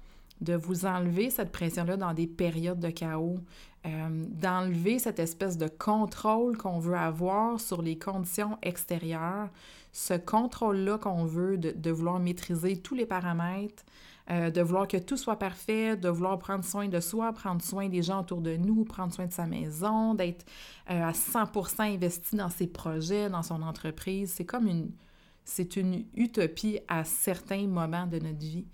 de 0.41 0.55
vous 0.55 0.85
enlever 0.85 1.31
cette 1.31 1.51
pression-là 1.51 1.97
dans 1.97 2.13
des 2.13 2.27
périodes 2.27 2.81
de 2.81 2.91
chaos, 2.91 3.41
euh, 3.87 4.09
d'enlever 4.11 4.99
cette 4.99 5.19
espèce 5.21 5.57
de 5.59 5.69
contrôle 5.69 6.57
qu'on 6.57 6.81
veut 6.81 6.97
avoir 6.97 7.61
sur 7.61 7.83
les 7.83 7.99
conditions 7.99 8.59
extérieures, 8.63 9.49
ce 9.93 10.15
contrôle-là 10.15 10.99
qu'on 10.99 11.25
veut 11.25 11.57
de, 11.57 11.91
vouloir 11.91 12.19
maîtriser 12.19 12.77
tous 12.77 12.95
les 12.95 13.07
paramètres, 13.07 13.85
euh, 14.31 14.51
de 14.51 14.61
vouloir 14.61 14.89
que 14.89 14.97
tout 14.97 15.17
soit 15.17 15.39
parfait, 15.39 15.97
de 15.97 16.09
vouloir 16.09 16.39
prendre 16.39 16.65
soin 16.65 16.89
de 16.89 16.99
soi, 16.99 17.33
prendre 17.33 17.63
soin 17.63 17.89
des 17.89 18.03
gens 18.03 18.23
autour 18.23 18.41
de 18.41 18.57
nous, 18.57 18.85
prendre 18.85 19.15
soin 19.15 19.27
de 19.27 19.33
sa 19.33 19.47
maison, 19.47 20.15
d'être 20.15 20.45
euh, 20.91 21.05
à 21.05 21.13
100% 21.13 21.95
investi 21.95 22.35
dans 22.35 22.51
ses 22.51 22.67
projets, 22.67 23.31
dans 23.31 23.43
son 23.43 23.63
entreprise. 23.63 24.33
C'est 24.35 24.47
comme 24.47 24.67
une... 24.67 24.91
C'est 25.49 25.77
une 25.77 26.07
utopie 26.17 26.81
à 26.89 27.05
certains 27.05 27.69
moments 27.69 28.09
de 28.09 28.19
notre 28.19 28.41
vie. 28.41 28.67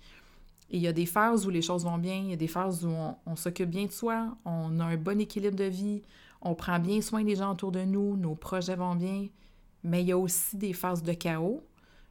Et 0.69 0.77
il 0.77 0.81
y 0.81 0.87
a 0.87 0.93
des 0.93 1.05
phases 1.05 1.45
où 1.45 1.49
les 1.49 1.61
choses 1.61 1.83
vont 1.83 1.97
bien, 1.97 2.15
il 2.15 2.29
y 2.29 2.33
a 2.33 2.37
des 2.37 2.47
phases 2.47 2.85
où 2.85 2.93
on, 3.25 3.35
s'occupe 3.35 3.69
bien 3.69 3.85
de 3.85 3.91
soi, 3.91 4.35
on 4.45 4.79
a 4.79 4.85
un 4.85 4.97
bon 4.97 5.19
équilibre 5.19 5.55
de 5.55 5.65
vie, 5.65 6.01
on 6.41 6.55
prend 6.55 6.79
bien 6.79 7.01
soin 7.01 7.23
des 7.23 7.35
gens 7.35 7.51
autour 7.51 7.71
de 7.71 7.81
nous, 7.81 8.17
nos 8.17 8.35
projets 8.35 8.75
vont 8.75 8.95
bien, 8.95 9.27
mais 9.83 10.01
il 10.01 10.07
y 10.07 10.11
a 10.11 10.17
aussi 10.17 10.57
des 10.57 10.73
phases 10.73 11.03
de 11.03 11.13
chaos, 11.13 11.63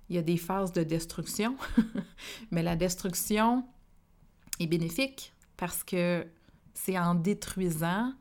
il 0.09 0.17
y 0.17 0.19
a 0.19 0.23
des 0.23 0.37
phases 0.37 0.73
de 0.73 0.83
destruction, 0.83 1.57
mais 2.51 2.63
la 2.63 2.77
destruction 2.77 3.65
est 4.61 4.67
bénéfique 4.67 5.33
parce 5.57 5.83
que 5.83 6.27
c'est 6.75 6.99
en 6.99 7.15
détruisant 7.15 8.13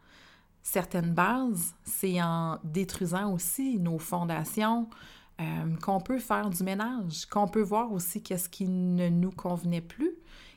certaines 0.63 1.13
bases, 1.13 1.73
c'est 1.83 2.21
en 2.21 2.59
détruisant 2.63 3.33
aussi 3.33 3.79
nos 3.79 3.97
fondations, 3.97 4.87
euh, 5.41 5.75
qu'on 5.81 5.99
peut 5.99 6.19
faire 6.19 6.49
du 6.49 6.63
ménage, 6.63 7.25
qu'on 7.25 7.47
peut 7.47 7.61
voir 7.61 7.91
aussi 7.91 8.21
qu'est-ce 8.21 8.47
qui 8.47 8.67
ne 8.67 9.09
nous 9.09 9.31
convenait 9.31 9.81
plus, 9.81 10.11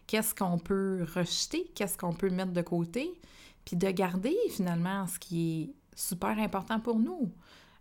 qu'est-ce 0.07 0.35
qu'on 0.35 0.59
peut 0.59 1.07
rejeter, 1.15 1.71
qu'est-ce 1.75 1.97
qu'on 1.97 2.13
peut 2.13 2.29
mettre 2.29 2.53
de 2.53 2.63
côté, 2.63 3.19
puis 3.65 3.77
de 3.77 3.91
garder 3.91 4.37
finalement 4.51 5.07
ce 5.07 5.19
qui 5.19 5.63
est 5.63 5.75
super 5.97 6.39
important 6.39 6.81
pour 6.81 6.99
nous. 6.99 7.33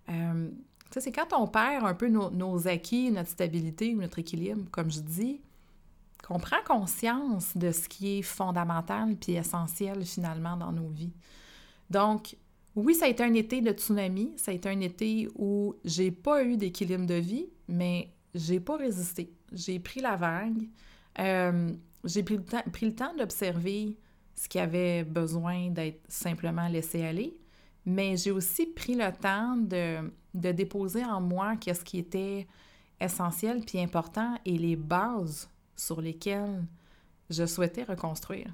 Euh, 0.09 0.49
c'est 0.95 1.11
quand 1.11 1.33
on 1.37 1.47
perd 1.47 1.85
un 1.85 1.93
peu 1.93 2.07
nos, 2.07 2.67
acquis, 2.67 3.11
notre 3.11 3.29
stabilité 3.29 3.95
ou 3.95 4.01
notre 4.01 4.19
équilibre, 4.19 4.63
comme 4.71 4.91
je 4.91 4.99
dis, 4.99 5.41
qu'on 6.25 6.39
prend 6.39 6.57
conscience 6.65 7.57
de 7.57 7.71
ce 7.71 7.89
qui 7.89 8.19
est 8.19 8.21
fondamental 8.21 9.15
puis 9.17 9.33
essentiel 9.33 10.05
finalement 10.05 10.55
dans 10.55 10.71
nos 10.71 10.87
vies. 10.87 11.13
Donc, 11.89 12.37
oui, 12.75 12.95
ça 12.95 13.05
a 13.05 13.07
été 13.07 13.23
un 13.23 13.33
été 13.33 13.61
de 13.61 13.71
tsunami, 13.71 14.33
ça 14.35 14.51
a 14.51 14.53
été 14.53 14.69
un 14.69 14.79
été 14.79 15.27
où 15.35 15.75
j'ai 15.85 16.11
pas 16.11 16.43
eu 16.43 16.57
d'équilibre 16.57 17.05
de 17.05 17.15
vie, 17.15 17.47
mais 17.67 18.09
j'ai 18.33 18.59
pas 18.59 18.77
résisté. 18.77 19.31
J'ai 19.51 19.79
pris 19.79 20.01
la 20.01 20.15
vague, 20.15 20.67
euh, 21.19 21.71
j'ai 22.03 22.23
pris 22.23 22.37
le 22.37 22.95
temps, 22.95 23.15
d'observer 23.15 23.97
ce 24.35 24.49
qui 24.49 24.57
avait 24.57 25.03
besoin 25.03 25.69
d'être 25.69 26.01
simplement 26.07 26.67
laissé 26.67 27.03
aller, 27.03 27.37
mais 27.85 28.17
j'ai 28.17 28.31
aussi 28.31 28.65
pris 28.65 28.95
le 28.95 29.11
temps 29.11 29.55
de, 29.55 30.11
de 30.33 30.51
déposer 30.51 31.05
en 31.05 31.21
moi 31.21 31.55
qu'est-ce 31.57 31.85
qui 31.85 31.99
était 31.99 32.47
essentiel 32.99 33.61
puis 33.61 33.79
important 33.79 34.35
et 34.45 34.57
les 34.57 34.75
bases 34.75 35.49
sur 35.75 36.01
lesquelles 36.01 36.65
je 37.29 37.45
souhaitais 37.45 37.83
reconstruire. 37.83 38.51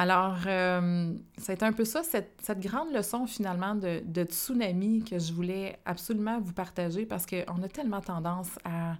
Alors, 0.00 0.38
euh, 0.46 1.12
c'est 1.38 1.64
un 1.64 1.72
peu 1.72 1.84
ça, 1.84 2.04
cette, 2.04 2.60
grande 2.60 2.92
leçon 2.92 3.26
finalement 3.26 3.74
de, 3.74 4.22
tsunami 4.22 5.02
que 5.02 5.18
je 5.18 5.32
voulais 5.32 5.76
absolument 5.84 6.38
vous 6.38 6.52
partager 6.52 7.04
parce 7.04 7.26
qu'on 7.26 7.62
a 7.64 7.68
tellement 7.68 8.00
tendance 8.00 8.60
à, 8.64 8.94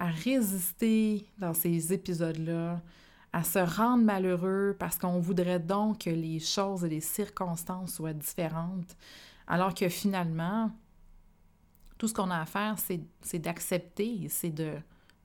résister 0.00 1.24
dans 1.38 1.54
ces 1.54 1.92
épisodes-là, 1.92 2.80
à 3.32 3.44
se 3.44 3.60
rendre 3.60 4.02
malheureux 4.02 4.74
parce 4.76 4.98
qu'on 4.98 5.20
voudrait 5.20 5.60
donc 5.60 6.00
que 6.00 6.10
les 6.10 6.40
choses 6.40 6.84
et 6.84 6.88
les 6.88 7.00
circonstances 7.00 7.94
soient 7.94 8.12
différentes, 8.12 8.96
alors 9.46 9.72
que 9.72 9.88
finalement, 9.88 10.72
tout 11.96 12.08
ce 12.08 12.12
qu'on 12.12 12.32
a 12.32 12.40
à 12.40 12.44
faire, 12.44 12.74
c'est 13.22 13.38
d'accepter, 13.38 14.26
c'est 14.28 14.50
de, 14.50 14.72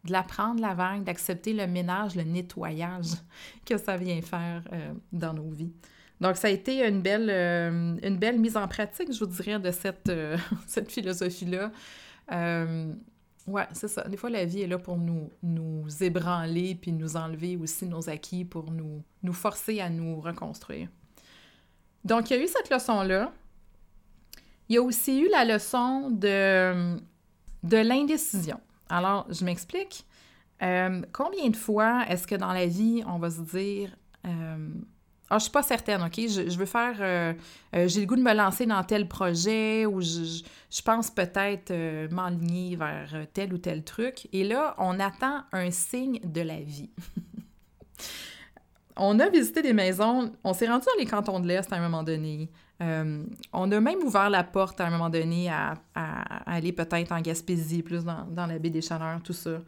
de 0.06 0.12
la 0.12 0.24
prendre, 0.24 0.62
la 0.62 0.74
vague, 0.74 1.04
d'accepter 1.04 1.54
le 1.54 1.68
ménage, 1.68 2.16
le 2.16 2.24
nettoyage 2.24 3.14
que 3.66 3.78
ça 3.78 3.98
vient 3.98 4.22
faire 4.22 4.64
euh, 4.72 4.94
dans 5.12 5.34
nos 5.34 5.50
vies. 5.50 5.74
Donc, 6.22 6.36
ça 6.36 6.48
a 6.48 6.52
été 6.52 6.86
une 6.86 7.02
belle, 7.02 7.30
euh, 7.30 7.98
une 8.04 8.18
belle 8.18 8.40
mise 8.40 8.58
en 8.58 8.68
pratique, 8.68 9.12
je 9.14 9.20
vous 9.20 9.28
dirais, 9.28 9.58
de 9.60 9.72
cette, 9.72 10.10
euh, 10.10 10.38
cette 10.68 10.92
philosophie-là. 10.92 11.72
ouais, 13.48 13.68
c'est 13.72 13.88
ça. 13.88 14.08
Des 14.08 14.18
fois, 14.18 14.30
la 14.30 14.46
vie 14.46 14.62
est 14.62 14.68
là 14.68 14.78
pour 14.78 14.98
nous, 14.98 15.30
nous 15.44 15.86
ébranler 16.02 16.76
puis 16.76 16.92
nous 16.92 17.16
enlever 17.16 17.58
aussi 17.58 17.86
nos 17.86 18.10
acquis 18.10 18.44
pour 18.44 18.72
nous, 18.72 19.02
nous 19.24 19.34
forcer 19.34 19.80
à 19.80 19.90
nous 19.90 20.20
reconstruire. 20.20 20.90
Donc, 22.04 22.30
il 22.30 22.38
y 22.38 22.40
a 22.40 22.44
eu 22.44 22.48
cette 22.48 22.70
leçon-là. 22.70 23.32
Il 24.68 24.76
y 24.76 24.78
a 24.78 24.82
aussi 24.82 25.20
eu 25.20 25.30
la 25.30 25.46
leçon 25.46 26.12
de, 26.12 26.98
de 27.64 27.78
l'indécision. 27.78 28.60
Alors, 28.90 29.28
je 29.30 29.46
m'explique. 29.46 30.06
Euh, 30.62 31.02
combien 31.14 31.50
de 31.50 31.56
fois 31.56 32.06
est-ce 32.10 32.28
que 32.28 32.36
dans 32.36 32.52
la 32.52 32.66
vie, 32.66 33.04
on 33.08 33.18
va 33.18 33.30
se 33.30 33.42
dire 33.42 33.96
euh, 34.28 34.70
Ah, 35.30 35.38
je 35.38 35.44
suis 35.44 35.52
pas 35.52 35.64
certaine, 35.64 36.02
OK? 36.02 36.16
Je, 36.18 36.58
veux 36.58 36.66
faire. 36.66 36.98
Euh, 37.00 37.34
j'ai 37.88 38.02
le 38.02 38.06
goût 38.06 38.16
de 38.16 38.22
me 38.22 38.34
lancer 38.34 38.66
dans 38.66 38.84
tel 38.84 39.08
projet 39.08 39.86
ou 39.86 40.02
je, 40.02 40.42
je 40.70 40.82
pense 40.82 41.12
peut-être 41.12 41.74
m'enligner 42.12 42.76
vers 42.76 43.26
tel 43.34 43.54
ou 43.54 43.58
tel 43.58 43.84
truc. 43.84 44.28
Et 44.34 44.44
là, 44.44 44.76
on 44.78 45.00
attend 45.00 45.44
un 45.54 45.72
signe 45.72 46.20
de 46.24 46.42
la 46.42 46.60
vie. 46.60 46.90
on 48.98 49.20
a 49.20 49.30
visité 49.30 49.62
des 49.62 49.74
maisons, 49.74 50.32
on 50.44 50.54
s'est 50.54 50.68
rendu 50.68 50.86
dans 50.86 51.00
les 51.00 51.06
cantons 51.06 51.40
de 51.40 51.48
l'Est 51.48 51.72
à 51.72 51.78
un 51.78 51.82
moment 51.82 52.04
donné. 52.04 52.50
Euh, 52.82 53.26
on 53.52 53.72
a 53.72 53.80
même 53.80 54.00
ouvert 54.04 54.30
la 54.30 54.44
porte 54.44 54.80
à 54.80 54.88
un 54.88 54.90
moment 54.90 55.10
donné 55.10 55.50
à, 55.50 55.74
aller 56.46 56.72
peut-être 56.72 57.12
en 57.12 57.22
Gaspésie, 57.22 57.84
plus 57.84 58.04
dans, 58.06 58.26
la 58.36 58.60
baie 58.60 58.70
des 58.70 58.82
Chaleurs, 58.82 59.22
tout 59.22 59.34
ça. 59.34 59.60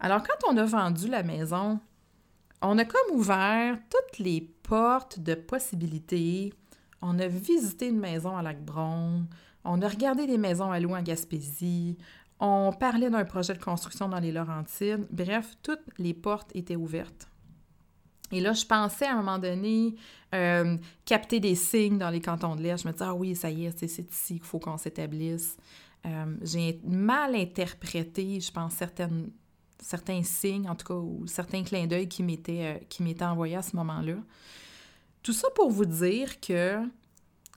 Alors, 0.00 0.22
quand 0.22 0.52
on 0.52 0.56
a 0.56 0.64
vendu 0.64 1.08
la 1.08 1.22
maison, 1.22 1.78
on 2.62 2.78
a 2.78 2.84
comme 2.84 3.16
ouvert 3.16 3.78
toutes 3.88 4.18
les 4.18 4.40
portes 4.62 5.20
de 5.20 5.34
possibilités. 5.34 6.52
On 7.00 7.18
a 7.18 7.28
visité 7.28 7.88
une 7.88 8.00
maison 8.00 8.36
à 8.36 8.42
Lac-Bron, 8.42 9.24
on 9.64 9.82
a 9.82 9.88
regardé 9.88 10.26
des 10.26 10.38
maisons 10.38 10.72
à 10.72 10.80
louer 10.80 10.98
en 10.98 11.02
Gaspésie, 11.02 11.96
on 12.40 12.72
parlait 12.72 13.10
d'un 13.10 13.24
projet 13.24 13.54
de 13.54 13.62
construction 13.62 14.08
dans 14.08 14.18
les 14.18 14.32
Laurentides. 14.32 15.06
Bref, 15.10 15.56
toutes 15.62 15.82
les 15.98 16.14
portes 16.14 16.50
étaient 16.54 16.76
ouvertes. 16.76 17.27
Et 18.32 18.40
là, 18.40 18.52
je 18.52 18.64
pensais 18.64 19.06
à 19.06 19.12
un 19.12 19.16
moment 19.16 19.38
donné 19.38 19.94
euh, 20.34 20.76
capter 21.04 21.40
des 21.40 21.54
signes 21.54 21.98
dans 21.98 22.10
les 22.10 22.20
cantons 22.20 22.56
de 22.56 22.62
l'Est. 22.62 22.82
Je 22.82 22.88
me 22.88 22.92
disais, 22.92 23.04
ah 23.04 23.14
oui, 23.14 23.34
ça 23.34 23.50
y 23.50 23.66
est, 23.66 23.78
c'est 23.78 24.10
ici 24.10 24.34
qu'il 24.34 24.42
faut 24.42 24.58
qu'on 24.58 24.76
s'établisse. 24.76 25.56
Euh, 26.06 26.36
j'ai 26.42 26.80
mal 26.84 27.34
interprété, 27.34 28.40
je 28.40 28.52
pense, 28.52 28.74
certains 29.80 30.22
signes, 30.22 30.68
en 30.68 30.74
tout 30.74 30.86
cas, 30.86 30.94
ou 30.94 31.26
certains 31.26 31.64
clins 31.64 31.86
d'œil 31.86 32.08
qui 32.08 32.22
m'étaient 32.22 32.80
euh, 33.00 33.24
envoyés 33.24 33.56
à 33.56 33.62
ce 33.62 33.74
moment-là. 33.76 34.16
Tout 35.22 35.32
ça 35.32 35.48
pour 35.54 35.70
vous 35.70 35.86
dire 35.86 36.40
que 36.40 36.78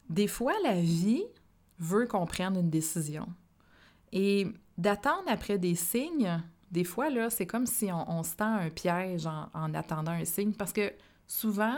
des 0.10 0.28
fois, 0.28 0.54
la 0.63 0.75
vie 0.75 1.24
veut 1.80 2.06
qu'on 2.06 2.25
prenne 2.25 2.56
une 2.56 2.70
décision. 2.70 3.28
Et 4.12 4.48
d'attendre 4.78 5.28
après 5.28 5.58
des 5.58 5.75
signes, 5.75 6.42
des 6.72 6.86
fois, 6.86 7.10
là, 7.10 7.30
c'est 7.30 7.46
comme 7.46 7.66
si 7.66 7.90
on, 7.92 8.24
se 8.24 8.36
tend 8.36 8.56
un 8.56 8.70
piège 8.70 9.28
en, 9.28 9.74
attendant 9.74 10.12
un 10.12 10.25
signe 10.25 10.54
parce 10.54 10.72
que 10.72 10.94
souvent, 11.28 11.75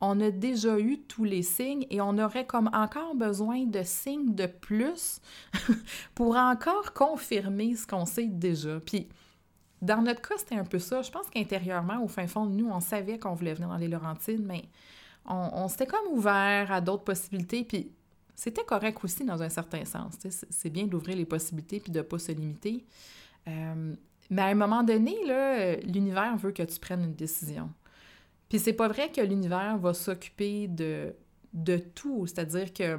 on 0.00 0.20
a 0.20 0.30
déjà 0.30 0.78
eu 0.78 1.00
tous 1.00 1.24
les 1.24 1.42
signes 1.42 1.86
et 1.88 2.02
on 2.02 2.18
aurait 2.18 2.46
comme 2.46 2.68
encore 2.74 3.14
besoin 3.14 3.64
de 3.64 3.82
signes 3.82 4.34
de 4.34 4.46
plus 4.46 5.20
pour 6.14 6.36
encore 6.36 6.92
confirmer 6.92 7.74
ce 7.74 7.86
qu'on 7.86 8.04
sait 8.04 8.26
déjà. 8.26 8.80
Puis, 8.80 9.08
dans 9.80 10.02
notre 10.02 10.20
cas, 10.20 10.34
c'était 10.36 10.56
un 10.56 10.64
peu 10.64 10.78
ça. 10.78 11.00
Je 11.00 11.10
pense 11.10 11.28
qu'intérieurement, 11.30 12.02
au 12.02 12.08
fin 12.08 12.26
fond 12.26 12.44
nous, 12.44 12.68
on 12.68 12.80
savait 12.80 13.18
qu'on 13.18 13.34
voulait 13.34 13.54
venir 13.54 13.68
dans 13.68 13.76
les 13.76 13.88
Laurentides, 13.88 14.44
mais 14.44 14.64
on, 15.26 15.68
s'était 15.68 15.86
comme 15.86 16.06
ouvert 16.12 16.70
à 16.70 16.82
d'autres 16.82 17.04
possibilités. 17.04 17.64
Puis, 17.64 17.90
c'était 18.34 18.64
correct 18.64 18.98
aussi 19.02 19.24
dans 19.24 19.42
un 19.42 19.48
certain 19.48 19.86
sens. 19.86 20.14
C'est 20.50 20.70
bien 20.70 20.86
d'ouvrir 20.86 21.16
les 21.16 21.24
possibilités 21.24 21.80
puis 21.80 21.92
de 21.92 21.98
ne 21.98 22.02
pas 22.02 22.18
se 22.18 22.32
limiter. 22.32 22.84
Euh, 23.48 23.94
mais 24.34 24.42
à 24.42 24.46
un 24.46 24.54
moment 24.56 24.82
donné, 24.82 25.14
l'univers 25.84 26.36
veut 26.36 26.50
que 26.50 26.64
tu 26.64 26.80
prennes 26.80 27.04
une 27.04 27.14
décision. 27.14 27.70
Puis 28.48 28.58
c'est 28.58 28.72
pas 28.72 28.88
vrai 28.88 29.12
que 29.12 29.20
l'univers 29.20 29.78
va 29.78 29.94
s'occuper 29.94 30.66
de, 30.66 31.14
de 31.52 31.76
tout. 31.76 32.26
C'est-à-dire 32.26 32.72
que 32.72 32.98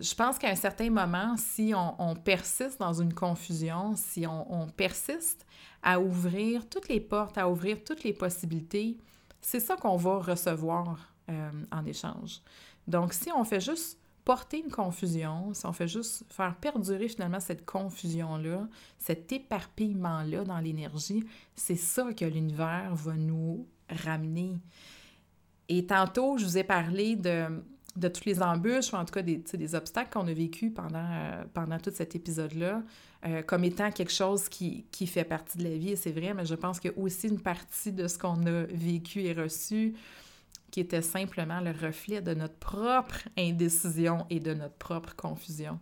je 0.00 0.14
pense 0.14 0.38
qu'à 0.38 0.48
un 0.48 0.54
certain 0.54 0.88
moment, 0.88 1.36
si 1.36 1.74
on, 1.76 2.14
persiste 2.14 2.80
dans 2.80 2.94
une 2.94 3.12
confusion, 3.12 3.94
si 3.94 4.26
on, 4.26 4.66
persiste 4.68 5.44
à 5.82 6.00
ouvrir 6.00 6.66
toutes 6.70 6.88
les 6.88 7.00
portes, 7.00 7.36
à 7.36 7.50
ouvrir 7.50 7.84
toutes 7.84 8.02
les 8.02 8.14
possibilités, 8.14 8.96
c'est 9.42 9.60
ça 9.60 9.76
qu'on 9.76 9.96
va 9.96 10.20
recevoir 10.20 11.12
euh, 11.28 11.50
en 11.70 11.84
échange. 11.84 12.40
Donc, 12.88 13.12
si 13.12 13.30
on 13.30 13.44
fait 13.44 13.60
juste 13.60 13.98
porter 14.24 14.62
une 14.64 14.70
confusion, 14.70 15.52
si 15.52 15.66
on 15.66 15.72
fait 15.72 15.88
juste 15.88 16.24
faire 16.28 16.54
perdurer 16.56 17.08
finalement 17.08 17.40
cette 17.40 17.64
confusion-là, 17.64 18.68
cet 18.98 19.32
éparpillement-là 19.32 20.44
dans 20.44 20.58
l'énergie, 20.58 21.24
c'est 21.56 21.76
ça 21.76 22.12
que 22.12 22.24
l'univers 22.24 22.94
va 22.94 23.14
nous 23.14 23.66
ramener. 23.88 24.60
Et 25.68 25.86
tantôt, 25.86 26.38
je 26.38 26.44
vous 26.44 26.58
ai 26.58 26.64
parlé 26.64 27.16
de, 27.16 27.46
de 27.96 28.08
toutes 28.08 28.24
les 28.24 28.42
embûches, 28.42 28.92
ou 28.92 28.96
en 28.96 29.04
tout 29.04 29.12
cas 29.12 29.22
des, 29.22 29.74
obstacles 29.74 30.10
qu'on 30.12 30.26
a 30.26 30.32
vécu 30.32 30.70
pendant, 30.70 31.04
euh, 31.10 31.44
pendant 31.52 31.78
tout 31.78 31.92
cet 31.92 32.14
épisode-là, 32.14 32.82
euh, 33.26 33.42
comme 33.42 33.64
étant 33.64 33.90
quelque 33.90 34.12
chose 34.12 34.48
qui, 34.48 34.86
qui, 34.90 35.06
fait 35.06 35.24
partie 35.24 35.58
de 35.58 35.64
la 35.64 35.76
vie, 35.76 35.90
et 35.90 35.96
c'est 35.96 36.12
vrai, 36.12 36.32
mais 36.34 36.46
je 36.46 36.54
pense 36.54 36.78
qu'il 36.78 36.92
y 36.92 36.94
a 36.94 36.98
aussi 36.98 37.28
une 37.28 37.40
partie 37.40 37.92
de 37.92 38.06
ce 38.06 38.18
qu'on 38.18 38.46
a 38.46 38.64
vécu 38.64 39.22
et 39.22 39.32
reçu 39.32 39.94
qui 40.72 40.80
était 40.80 41.02
simplement 41.02 41.60
le 41.60 41.70
reflet 41.70 42.22
de 42.22 42.32
notre 42.34 42.56
propre 42.56 43.28
indécision 43.38 44.26
et 44.30 44.40
de 44.40 44.54
notre 44.54 44.74
propre 44.74 45.14
confusion. 45.14 45.78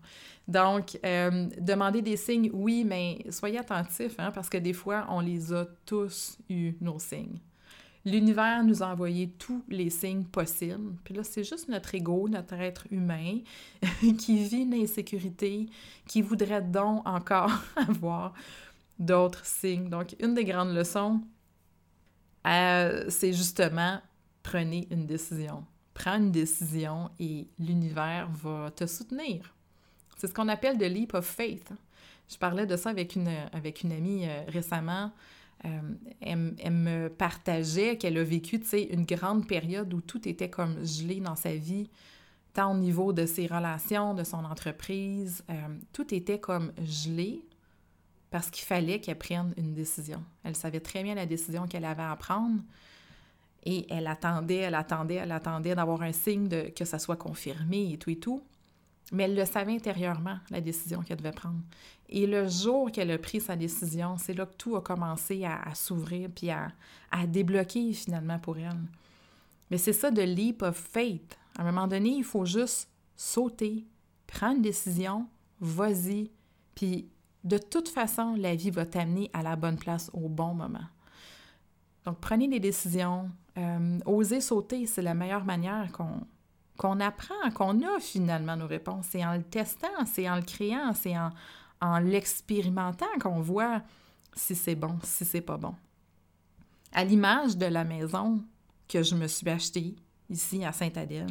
Donc, 0.49 0.99
euh, 1.07 1.49
demander 1.59 2.03
des 2.03 2.17
signes, 2.17 2.51
oui, 2.53 2.85
mais 2.85 3.25
soyez 3.31 3.59
attentifs, 3.59 4.17
hein, 4.19 4.33
parce 4.35 4.51
que 4.51 4.59
des 4.59 4.73
fois, 4.73 5.07
on 5.09 5.21
les 5.21 5.53
a 5.53 5.65
tous 5.87 6.37
eu, 6.51 6.75
nos 6.81 6.99
signes. 6.99 7.39
L'univers 8.05 8.65
nous 8.65 8.83
a 8.83 8.89
envoyé 8.89 9.29
tous 9.39 9.63
les 9.69 9.91
signes 9.91 10.25
possibles. 10.25 10.97
Puis 11.05 11.15
là, 11.15 11.23
c'est 11.23 11.45
juste 11.45 11.69
notre 11.69 11.95
ego, 11.95 12.29
notre 12.29 12.55
être 12.55 12.87
humain, 12.91 13.39
qui 14.19 14.45
vit 14.45 14.63
une 14.63 14.75
insécurité, 14.75 15.67
qui 16.09 16.21
voudrait 16.21 16.63
donc 16.63 17.07
encore 17.07 17.53
avoir 17.77 18.35
d'autres 18.99 19.47
signes. 19.47 19.89
Donc, 19.89 20.17
une 20.19 20.35
des 20.35 20.45
grandes 20.45 20.75
leçons, 20.75 21.21
euh, 22.45 23.05
c'est 23.09 23.33
justement 23.33 24.01
prenez 24.43 24.89
une 24.91 25.07
décision. 25.07 25.65
Prends 25.95 26.17
une 26.17 26.31
décision 26.31 27.11
et 27.19 27.49
l'univers 27.59 28.29
va 28.31 28.71
te 28.71 28.87
soutenir. 28.87 29.55
C'est 30.17 30.29
ce 30.29 30.35
qu'on 30.35 30.49
appelle 30.49 30.79
de 30.79 30.87
leap 30.87 31.15
of 31.15 31.27
faith. 31.27 31.73
Je 32.29 32.37
parlais 32.37 32.67
de 32.67 32.77
ça 32.77 32.91
avec 32.91 33.17
une, 33.17 33.31
avec 33.53 33.83
une 33.83 33.93
amie 33.93 34.27
euh, 34.27 34.43
récemment. 34.49 35.11
Euh, 35.65 35.81
elle, 36.21 36.73
me 36.73 37.09
partageait 37.09 37.99
qu'elle 37.99 38.17
a 38.17 38.25
vécu, 38.25 38.63
une 38.73 39.05
grande 39.05 39.47
période 39.47 39.93
où 39.93 40.01
tout 40.01 40.27
était 40.29 40.49
comme 40.49 40.85
gelé 40.85 41.21
dans 41.21 41.37
sa 41.37 41.55
vie, 41.55 41.91
tant 42.55 42.73
au 42.73 42.79
niveau 42.79 43.13
de 43.13 43.27
ses 43.27 43.47
relations, 43.47 44.15
de 44.15 44.25
son 44.25 44.45
entreprise. 44.45 45.45
Euh, 45.51 45.55
tout 45.93 46.15
était 46.15 46.39
comme 46.39 46.73
gelé 46.83 47.43
parce 48.31 48.51
qu'il 48.51 48.65
fallait 48.65 49.01
qu'elle 49.01 49.19
prenne 49.19 49.53
une 49.57 49.75
décision. 49.75 50.23
Elle 50.45 50.57
savait 50.57 50.81
très 50.81 51.03
bien 51.03 51.15
la 51.15 51.27
décision 51.27 51.67
qu'elle 51.67 51.85
avait 51.85 52.03
à 52.03 52.17
prendre, 52.17 52.63
et 53.65 53.87
elle 53.93 54.07
attendait, 54.07 54.57
elle 54.57 54.75
attendait, 54.75 55.17
elle 55.17 55.33
attendait 55.33 55.75
d'avoir 55.75 56.03
un 56.03 56.13
signe 56.13 56.49
que 56.71 56.85
ça 56.85 56.99
soit 56.99 57.17
confirmé 57.17 57.93
et 57.93 57.99
tout 57.99 58.11
et 58.11 58.19
tout. 58.19 58.43
Mais 59.13 59.25
elle 59.25 59.35
le 59.35 59.45
savait 59.45 59.75
intérieurement, 59.75 60.39
la 60.51 60.61
décision 60.61 61.03
qu'elle 61.03 61.19
devait 61.19 61.33
prendre. 61.33 61.61
Et 62.09 62.27
le 62.27 62.49
jour 62.49 62.91
qu'elle 62.93 63.11
a 63.11 63.19
pris 63.19 63.41
sa 63.41 63.57
décision, 63.57 64.17
c'est 64.19 64.35
là 64.35 64.47
que 64.47 64.55
tout 64.55 64.77
a 64.77 64.81
commencé 64.81 65.45
à, 65.45 65.75
s'ouvrir 65.75 66.31
puis 66.35 66.51
à, 66.51 66.69
à, 67.11 67.27
débloquer 67.27 67.93
finalement 67.93 68.39
pour 68.39 68.57
elle. 68.59 68.71
Mais 69.71 69.79
c'est 69.79 69.93
ça 69.93 70.11
de 70.11 70.23
leap 70.23 70.63
of 70.63 70.77
faith. 70.77 71.37
À 71.59 71.63
un 71.63 71.65
moment 71.65 71.89
donné, 71.89 72.11
il 72.11 72.25
faut 72.25 72.45
juste 72.45 72.89
sauter, 73.17 73.85
prendre 74.27 74.57
une 74.57 74.63
décision, 74.63 75.29
vas-y, 75.61 76.31
puis 76.75 77.11
de 77.45 77.59
toute 77.59 77.89
façon, 77.89 78.35
la 78.37 78.55
vie 78.55 78.71
va 78.71 78.87
t'amener 78.87 79.31
à 79.33 79.43
la 79.43 79.57
bonne 79.57 79.79
place 79.79 80.11
au 80.13 80.29
bon 80.29 80.55
moment. 80.55 80.87
Donc, 82.05 82.19
prenez 82.21 82.49
des 82.49 82.61
décisions, 82.61 83.31
euh, 83.59 83.99
oser 84.07 84.41
sauter, 84.41 84.87
c'est 84.87 85.03
la 85.03 85.15
meilleure 85.15 85.45
manière 85.45 85.91
qu'on 85.93 87.01
apprend, 87.01 87.51
qu'on 87.55 87.83
a 87.83 88.01
finalement 88.01 88.57
nos 88.57 88.67
réponses. 88.67 89.07
C'est 89.11 89.25
en 89.25 89.35
le 89.35 89.43
testant, 89.43 90.07
c'est 90.07 90.29
en 90.29 90.37
le 90.37 90.43
créant, 90.43 90.93
c'est 90.95 91.17
en, 91.19 91.31
en 91.81 91.99
l'expérimentant 91.99 93.07
qu'on 93.21 93.41
voit 93.41 93.83
si 94.35 94.55
c'est 94.55 94.75
bon, 94.75 94.99
si 95.03 95.25
c'est 95.25 95.41
pas 95.41 95.57
bon. 95.57 95.75
À 96.93 97.05
l'image 97.05 97.57
de 97.57 97.67
la 97.67 97.85
maison 97.85 98.43
que 98.89 99.03
je 99.03 99.15
me 99.15 99.27
suis 99.27 99.49
achetée 99.49 99.97
ici 100.29 100.65
à 100.65 100.73
Sainte-Adèle. 100.73 101.27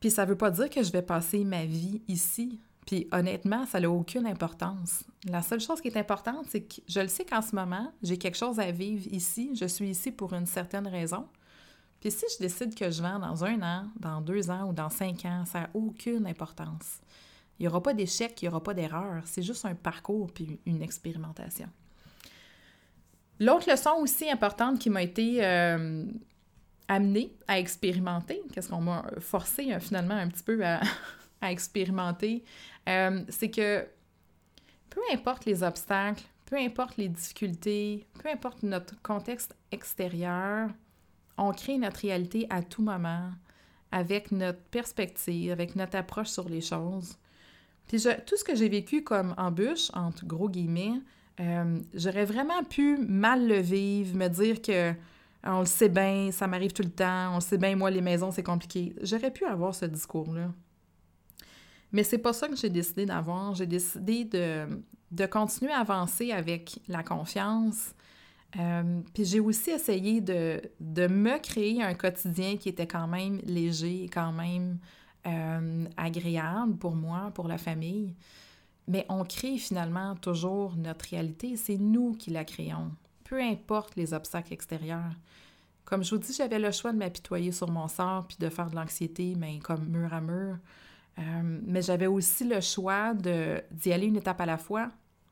Puis 0.00 0.10
ça 0.10 0.24
veut 0.24 0.36
pas 0.36 0.50
dire 0.50 0.70
que 0.70 0.82
je 0.82 0.90
vais 0.90 1.02
passer 1.02 1.44
ma 1.44 1.64
vie 1.64 2.02
ici. 2.08 2.60
Puis 2.86 3.08
honnêtement, 3.12 3.66
ça 3.66 3.78
n'a 3.80 3.90
aucune 3.90 4.26
importance. 4.26 5.04
La 5.26 5.42
seule 5.42 5.60
chose 5.60 5.80
qui 5.80 5.88
est 5.88 5.96
importante, 5.96 6.46
c'est 6.48 6.62
que 6.62 6.76
je 6.88 7.00
le 7.00 7.08
sais 7.08 7.24
qu'en 7.24 7.42
ce 7.42 7.54
moment, 7.54 7.92
j'ai 8.02 8.16
quelque 8.16 8.38
chose 8.38 8.58
à 8.58 8.70
vivre 8.70 9.06
ici. 9.12 9.52
Je 9.54 9.66
suis 9.66 9.90
ici 9.90 10.10
pour 10.10 10.32
une 10.32 10.46
certaine 10.46 10.88
raison. 10.88 11.26
Puis 12.00 12.10
si 12.10 12.24
je 12.34 12.42
décide 12.42 12.74
que 12.74 12.90
je 12.90 13.02
vends 13.02 13.18
dans 13.18 13.44
un 13.44 13.60
an, 13.62 13.88
dans 13.98 14.20
deux 14.20 14.50
ans 14.50 14.70
ou 14.70 14.72
dans 14.72 14.88
cinq 14.88 15.24
ans, 15.26 15.44
ça 15.44 15.60
n'a 15.60 15.70
aucune 15.74 16.26
importance. 16.26 17.00
Il 17.58 17.64
n'y 17.64 17.68
aura 17.68 17.82
pas 17.82 17.92
d'échec, 17.92 18.40
il 18.40 18.46
n'y 18.46 18.48
aura 18.48 18.62
pas 18.62 18.72
d'erreur. 18.72 19.22
C'est 19.26 19.42
juste 19.42 19.66
un 19.66 19.74
parcours 19.74 20.32
puis 20.32 20.58
une 20.64 20.82
expérimentation. 20.82 21.68
L'autre 23.38 23.70
leçon 23.70 23.90
aussi 24.00 24.30
importante 24.30 24.78
qui 24.78 24.88
m'a 24.88 25.02
été 25.02 25.44
euh, 25.44 26.06
amenée 26.88 27.36
à 27.46 27.58
expérimenter, 27.58 28.42
qu'est-ce 28.52 28.68
qu'on 28.68 28.80
m'a 28.80 29.04
forcé 29.18 29.72
euh, 29.72 29.80
finalement 29.80 30.14
un 30.14 30.28
petit 30.28 30.42
peu 30.42 30.64
à, 30.64 30.80
à 31.40 31.52
expérimenter, 31.52 32.44
euh, 32.88 33.22
c'est 33.28 33.50
que 33.50 33.86
peu 34.90 35.00
importe 35.12 35.44
les 35.44 35.62
obstacles, 35.62 36.24
peu 36.46 36.56
importe 36.56 36.96
les 36.96 37.08
difficultés, 37.08 38.06
peu 38.22 38.28
importe 38.28 38.62
notre 38.62 39.00
contexte 39.02 39.54
extérieur, 39.70 40.68
on 41.38 41.52
crée 41.52 41.78
notre 41.78 42.00
réalité 42.00 42.46
à 42.50 42.62
tout 42.62 42.82
moment, 42.82 43.30
avec 43.92 44.32
notre 44.32 44.60
perspective, 44.64 45.50
avec 45.50 45.76
notre 45.76 45.96
approche 45.96 46.28
sur 46.28 46.48
les 46.48 46.60
choses. 46.60 47.16
Puis 47.86 48.02
tout 48.26 48.36
ce 48.36 48.44
que 48.44 48.54
j'ai 48.54 48.68
vécu 48.68 49.02
comme 49.02 49.34
embûche, 49.36 49.90
entre 49.94 50.26
gros 50.26 50.48
guillemets, 50.48 51.00
euh, 51.40 51.80
j'aurais 51.94 52.24
vraiment 52.24 52.62
pu 52.64 52.98
mal 52.98 53.48
le 53.48 53.58
vivre, 53.58 54.16
me 54.16 54.28
dire 54.28 54.60
que 54.60 54.92
on 55.42 55.60
le 55.60 55.66
sait 55.66 55.88
bien, 55.88 56.30
ça 56.32 56.46
m'arrive 56.46 56.72
tout 56.72 56.82
le 56.82 56.90
temps, 56.90 57.32
on 57.32 57.36
le 57.36 57.40
sait 57.40 57.56
bien, 57.56 57.74
moi, 57.74 57.90
les 57.90 58.02
maisons, 58.02 58.30
c'est 58.30 58.42
compliqué. 58.42 58.94
J'aurais 59.02 59.30
pu 59.30 59.44
avoir 59.46 59.74
ce 59.74 59.86
discours-là. 59.86 60.50
Mais 61.92 62.04
c'est 62.04 62.18
pas 62.18 62.32
ça 62.32 62.48
que 62.48 62.56
j'ai 62.56 62.70
décidé 62.70 63.06
d'avoir. 63.06 63.54
J'ai 63.54 63.66
décidé 63.66 64.24
de, 64.24 65.26
continuer 65.26 65.72
à 65.72 65.80
avancer 65.80 66.32
avec 66.32 66.78
la 66.88 67.02
confiance. 67.02 67.94
Euh, 68.58 69.00
puis 69.14 69.24
j'ai 69.24 69.40
aussi 69.40 69.70
essayé 69.70 70.20
de, 70.20 70.60
me 70.80 71.38
créer 71.38 71.82
un 71.82 71.94
quotidien 71.94 72.56
qui 72.56 72.68
était 72.68 72.86
quand 72.86 73.06
même 73.06 73.40
léger, 73.44 74.08
quand 74.12 74.32
même 74.32 74.78
euh, 75.26 75.84
agréable 75.96 76.76
pour 76.76 76.94
moi, 76.94 77.30
pour 77.34 77.48
la 77.48 77.58
famille. 77.58 78.14
Mais 78.88 79.06
on 79.08 79.24
crée 79.24 79.58
finalement 79.58 80.16
toujours 80.16 80.76
notre 80.76 81.08
réalité. 81.10 81.56
C'est 81.56 81.76
nous 81.76 82.14
qui 82.14 82.30
la 82.30 82.44
créons, 82.44 82.90
peu 83.24 83.40
importe 83.40 83.96
les 83.96 84.14
obstacles 84.14 84.52
extérieurs. 84.52 85.14
Comme 85.84 86.04
je 86.04 86.14
vous 86.14 86.20
dis, 86.20 86.32
j'avais 86.32 86.58
le 86.60 86.70
choix 86.70 86.92
de 86.92 86.98
m'apitoyer 86.98 87.50
sur 87.50 87.68
mon 87.68 87.88
sort 87.88 88.26
puis 88.26 88.36
de 88.38 88.48
faire 88.48 88.70
de 88.70 88.76
l'anxiété, 88.76 89.34
mais 89.36 89.58
comme 89.58 89.86
mur 89.86 90.12
à 90.14 90.20
mur. 90.20 90.56
Euh, 91.20 91.60
mais 91.66 91.82
j'avais 91.82 92.06
aussi 92.06 92.44
le 92.44 92.60
choix 92.60 93.14
d'y 93.14 93.92
aller 93.92 94.06
une 94.06 94.16
étape 94.16 94.40
à 94.40 94.46
la 94.46 94.58
fois, 94.58 94.90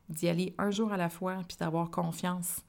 d'y 0.09 0.29
aller 0.29 0.55
un 0.59 0.70
jour 0.70 0.92
à 0.92 0.96
la 0.96 1.09
fois, 1.09 1.38
puis 1.46 1.57
d'avoir 1.59 1.90
confiance 1.90 2.62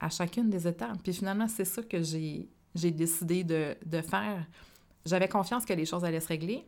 à 0.00 0.10
chacune 0.10 0.50
des 0.50 0.68
étapes. 0.68 0.98
Puis 1.02 1.14
finalement, 1.14 1.48
c'est 1.48 1.64
ça 1.64 1.82
que 1.82 2.02
j'ai 2.02 2.48
décidé 2.74 3.44
de, 3.44 3.76
de 3.84 4.00
faire. 4.00 4.46
J'avais 5.04 5.28
confiance 5.28 5.64
que 5.64 5.72
les 5.72 5.86
choses 5.86 6.04
allaient 6.04 6.20
se 6.20 6.28
régler. 6.28 6.66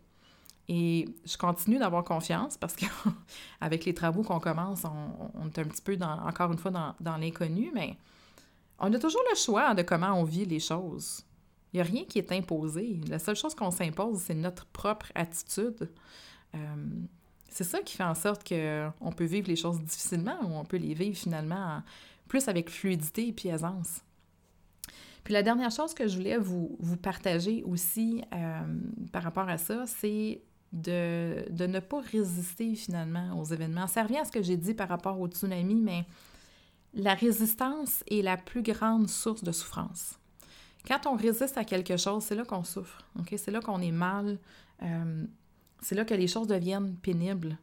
Et 0.69 1.09
je 1.25 1.37
continue 1.37 1.79
d'avoir 1.79 2.05
confiance 2.05 2.57
parce 2.57 2.77
qu'avec 2.77 3.85
les 3.87 3.95
travaux 3.95 4.23
qu'on 4.23 4.39
commence, 4.39 4.85
on, 4.85 5.47
est 5.49 5.59
un 5.59 5.65
petit 5.65 5.83
peu, 5.83 5.97
dans, 5.97 6.13
encore 6.27 6.53
une 6.53 6.59
fois, 6.59 6.71
dans, 6.71 6.95
dans 7.01 7.17
l'inconnu, 7.17 7.73
mais 7.75 7.97
on 8.79 8.93
a 8.93 8.99
toujours 8.99 9.23
le 9.29 9.37
choix 9.37 9.75
de 9.75 9.83
comment 9.83 10.13
on 10.15 10.23
vit 10.23 10.45
les 10.45 10.61
choses. 10.61 11.25
Il 11.73 11.77
n'y 11.77 11.81
a 11.81 11.85
rien 11.85 12.05
qui 12.05 12.19
est 12.19 12.33
imposé. 12.33 13.01
La 13.09 13.19
seule 13.19 13.37
chose 13.37 13.55
qu'on 13.55 13.71
s'impose, 13.71 14.19
c'est 14.19 14.35
notre 14.35 14.67
propre 14.67 15.13
attitude. 15.15 15.89
Euh, 16.55 16.59
c'est 17.49 17.65
ça 17.65 17.81
qui 17.81 17.97
fait 17.97 18.05
en 18.05 18.15
sorte 18.15 18.49
qu'on 18.49 19.13
peut 19.13 19.25
vivre 19.25 19.49
les 19.49 19.57
choses 19.57 19.81
difficilement 19.81 20.39
ou 20.43 20.55
on 20.55 20.65
peut 20.65 20.77
les 20.77 20.95
vivre 20.95 21.17
finalement 21.17 21.83
plus 22.29 22.49
avec 22.49 22.71
fluidité 22.71 23.35
et 23.37 23.49
aisance. 23.49 24.03
Puis 25.25 25.35
la 25.35 25.43
dernière 25.43 25.71
chose 25.71 25.95
que 25.95 26.09
je 26.09 26.17
voulais 26.17 26.39
vous, 26.39 26.77
vous 26.81 26.97
partager 26.97 27.63
aussi 27.65 28.23
euh, 28.33 28.61
par 29.13 29.23
rapport 29.23 29.49
à 29.49 29.59
ça, 29.59 29.85
c'est 29.87 30.41
de, 30.73 31.45
de, 31.51 31.67
ne 31.67 31.81
pas 31.81 32.01
résister 32.01 32.75
finalement 32.75 33.39
aux 33.39 33.45
événements. 33.45 33.87
Ça 33.89 34.05
revient 34.05 34.19
à 34.19 34.25
ce 34.25 34.31
que 34.31 34.43
j'ai 34.43 34.57
dit 34.57 34.73
par 34.73 34.89
rapport 34.89 35.21
au 35.21 35.27
tsunami, 35.27 35.75
mais 35.75 36.07
la 36.95 37.15
résistance 37.15 38.03
est 38.09 38.23
la 38.23 38.37
plus 38.37 38.63
grande 38.63 39.09
source 39.09 39.43
de 39.43 39.53
souffrance. 39.53 40.20
Quand 40.87 41.07
on 41.07 41.17
résiste 41.17 41.59
à 41.59 41.65
quelque 41.65 41.97
chose, 41.97 42.25
c'est 42.25 42.35
là 42.35 42.45
qu'on 42.45 42.65
souffre? 42.65 42.99
C'est 43.37 43.51
là 43.51 43.61
qu'on 43.61 43.81
est 43.81 43.93
mal, 43.93 44.39
euh, 44.83 45.25
c'est 45.81 45.95
là 45.95 46.05
que 46.05 46.15
les 46.15 46.27
choses 46.27 46.47
deviennent 46.47 46.97
pénibles. 46.97 47.59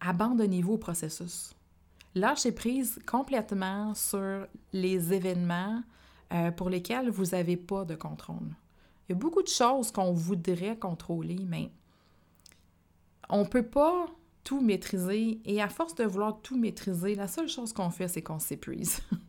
Abandonnez-vous 0.00 0.74
au 0.74 0.78
processus. 0.78 1.54
Lâchez 2.14 2.52
prise 2.52 2.98
complètement 3.06 3.94
sur 3.94 4.46
les 4.72 5.12
événements 5.12 5.82
euh, 6.32 6.50
pour 6.50 6.70
lesquels 6.70 7.10
vous 7.10 7.26
n'avez 7.26 7.56
pas 7.56 7.84
de 7.84 7.94
contrôle. 7.94 8.54
Il 9.08 9.12
y 9.12 9.14
a 9.14 9.18
beaucoup 9.18 9.42
de 9.42 9.48
choses 9.48 9.92
qu'on 9.92 10.12
voudrait 10.12 10.78
contrôler, 10.78 11.38
mais 11.46 11.70
on 13.28 13.40
ne 13.40 13.48
peut 13.48 13.66
pas 13.66 14.06
tout 14.44 14.60
maîtriser. 14.60 15.40
Et 15.44 15.60
à 15.60 15.68
force 15.68 15.94
de 15.94 16.04
vouloir 16.04 16.40
tout 16.40 16.56
maîtriser, 16.56 17.14
la 17.14 17.28
seule 17.28 17.48
chose 17.48 17.72
qu'on 17.72 17.90
fait, 17.90 18.08
c'est 18.08 18.22
qu'on 18.22 18.38
s'épuise. 18.38 19.00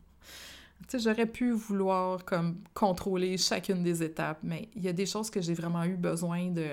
j'aurais 0.96 1.26
pu 1.26 1.50
vouloir 1.50 2.24
comme 2.24 2.62
contrôler 2.72 3.36
chacune 3.36 3.82
des 3.82 4.02
étapes, 4.02 4.38
mais 4.42 4.68
il 4.74 4.82
y 4.82 4.88
a 4.88 4.92
des 4.92 5.06
choses 5.06 5.28
que 5.28 5.40
j'ai 5.40 5.54
vraiment 5.54 5.84
eu 5.84 5.96
besoin 5.96 6.46
de, 6.46 6.68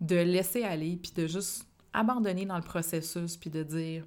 de 0.00 0.16
laisser 0.16 0.64
aller, 0.64 0.96
puis 0.96 1.12
de 1.14 1.26
juste 1.26 1.66
abandonner 1.92 2.46
dans 2.46 2.56
le 2.56 2.62
processus, 2.62 3.36
puis 3.36 3.50
de 3.50 3.62
dire, 3.62 4.04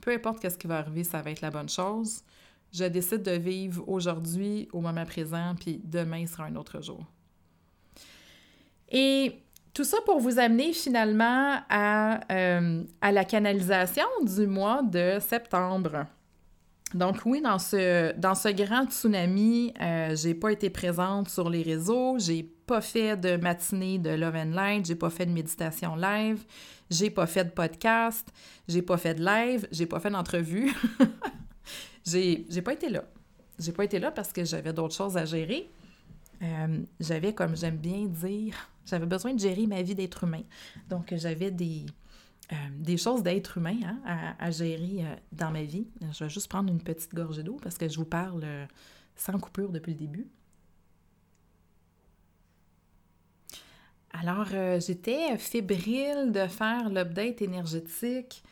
peu 0.00 0.12
importe 0.12 0.40
qu'est-ce 0.40 0.58
qui 0.58 0.66
va 0.66 0.78
arriver, 0.78 1.04
ça 1.04 1.22
va 1.22 1.30
être 1.30 1.40
la 1.40 1.50
bonne 1.50 1.68
chose. 1.68 2.22
Je 2.72 2.84
décide 2.84 3.22
de 3.22 3.32
vivre 3.32 3.82
aujourd'hui, 3.88 4.68
au 4.72 4.80
moment 4.80 5.06
présent, 5.06 5.54
puis 5.58 5.80
demain 5.82 6.26
sera 6.26 6.44
un 6.44 6.56
autre 6.56 6.82
jour. 6.82 7.02
Et 8.90 9.40
tout 9.72 9.84
ça 9.84 9.98
pour 10.04 10.18
vous 10.20 10.38
amener 10.38 10.72
finalement 10.72 11.60
à, 11.70 12.20
euh, 12.32 12.84
à 13.00 13.12
la 13.12 13.24
canalisation 13.24 14.06
du 14.22 14.46
mois 14.46 14.82
de 14.82 15.18
septembre. 15.20 16.06
Donc 16.94 17.18
oui, 17.26 17.42
dans 17.42 17.58
ce, 17.58 18.52
grand 18.52 18.86
tsunami, 18.86 19.74
euh, 19.80 20.16
j'ai 20.16 20.34
pas 20.34 20.52
été 20.52 20.70
présente 20.70 21.28
sur 21.28 21.50
les 21.50 21.62
réseaux, 21.62 22.18
j'ai 22.18 22.42
pas 22.42 22.80
fait 22.80 23.16
de 23.16 23.36
matinée 23.36 23.98
de 23.98 24.10
Love 24.10 24.36
and 24.36 24.52
Light, 24.52 24.86
j'ai 24.86 24.94
pas 24.94 25.10
fait 25.10 25.26
de 25.26 25.32
méditation 25.32 25.96
live, 25.96 26.42
j'ai 26.88 27.10
pas 27.10 27.26
fait 27.26 27.44
de 27.44 27.50
podcast, 27.50 28.26
j'ai 28.66 28.80
pas 28.80 28.96
fait 28.96 29.14
de 29.14 29.24
live, 29.24 29.68
j'ai 29.70 29.84
pas 29.84 30.00
fait 30.00 30.10
d'entrevue. 30.10 30.72
j'ai, 32.06 32.46
j'ai 32.48 32.62
pas 32.62 32.72
été 32.72 32.88
là. 32.88 33.04
J'ai 33.58 33.72
pas 33.72 33.84
été 33.84 33.98
là 33.98 34.10
parce 34.10 34.32
que 34.32 34.44
j'avais 34.44 34.72
d'autres 34.72 34.94
choses 34.94 35.16
à 35.18 35.26
gérer. 35.26 35.68
Euh, 36.42 36.78
j'avais, 37.00 37.34
comme 37.34 37.54
j'aime 37.54 37.76
bien 37.76 38.06
dire, 38.06 38.54
j'avais 38.86 39.06
besoin 39.06 39.34
de 39.34 39.40
gérer 39.40 39.66
ma 39.66 39.82
vie 39.82 39.94
d'être 39.94 40.24
humain. 40.24 40.42
Donc 40.88 41.12
j'avais 41.16 41.50
des, 41.50 41.84
euh, 42.50 42.56
des 42.72 42.96
choses 42.96 43.22
d'être 43.22 43.58
humain 43.58 43.76
hein, 43.84 44.34
à, 44.38 44.50
gérer 44.50 45.04
euh, 45.04 45.14
dans 45.32 45.50
ma 45.50 45.64
vie. 45.64 45.86
Je 46.12 46.24
vais 46.24 46.30
juste 46.30 46.48
prendre 46.48 46.72
une 46.72 46.82
petite 46.82 47.14
gorgée 47.14 47.42
d'eau 47.42 47.58
parce 47.62 47.76
que 47.76 47.86
je 47.86 47.98
vous 47.98 48.06
parle 48.06 48.40
euh, 48.42 48.64
sans 49.16 49.38
coupure 49.38 49.70
depuis 49.70 49.92
le 49.92 49.98
début. 49.98 50.26
Alors, 54.10 54.46
j'étais 54.80 55.36
fébrile 55.36 56.32
de 56.32 56.46
faire 56.48 56.88
l'update 56.88 57.42
énergétique, 57.42 58.42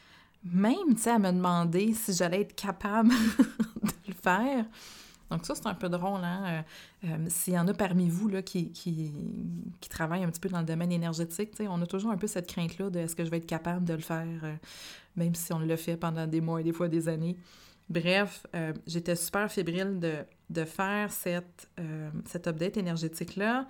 même, 0.45 0.95
tu 0.95 0.99
sais, 0.99 1.11
à 1.11 1.19
me 1.19 1.33
demander 1.33 1.95
si 1.95 2.13
j'allais 2.13 2.43
être 2.43 2.55
capable 2.55 3.09
de 3.83 4.09
le 4.09 4.15
faire. 4.15 4.67
Donc 5.31 5.45
ça, 5.45 5.55
c'est 5.55 5.67
un 5.67 5.75
peu 5.75 5.89
drôle. 5.89 6.21
Hein? 6.23 6.65
Euh, 7.05 7.09
euh, 7.09 7.27
s'il 7.29 7.55
y 7.55 7.59
en 7.59 7.67
a 7.67 7.75
parmi 7.75 8.09
vous 8.09 8.29
là, 8.29 8.43
qui, 8.43 8.71
qui, 8.73 9.13
qui, 9.81 9.89
travaillent 9.89 10.25
un 10.25 10.31
petit 10.31 10.41
peu 10.41 10.49
dans 10.49 10.61
le 10.61 10.67
domaine 10.67 10.93
énergétique, 10.93 11.53
on 11.61 11.83
a 11.83 11.87
toujours 11.87 12.11
un 12.11 12.17
peu 12.17 12.27
cette 12.27 12.47
crainte-là 12.47 12.91
de 12.91 13.01
est-ce 13.01 13.17
que 13.17 13.25
je 13.25 13.31
vais 13.31 13.39
être 13.39 13.47
capable 13.47 13.85
de 13.85 13.95
le 13.95 14.01
faire, 14.01 14.27
euh, 14.45 14.55
même 15.17 15.35
si 15.35 15.53
on 15.53 15.59
le 15.59 15.77
fait 15.77 15.97
pendant 15.97 16.27
des 16.27 16.41
mois 16.41 16.61
et 16.61 16.65
des 16.65 16.73
fois 16.73 16.89
des 16.89 17.09
années. 17.09 17.37
Bref, 17.89 18.45
j'étais 18.89 19.15
super 19.15 19.49
fébrile 19.49 20.01
de, 20.01 20.17
de 20.51 20.65
faire 20.65 21.13
cette, 21.13 21.69
cette 22.25 22.49
update 22.49 22.79
énergétique-là. 22.79 23.69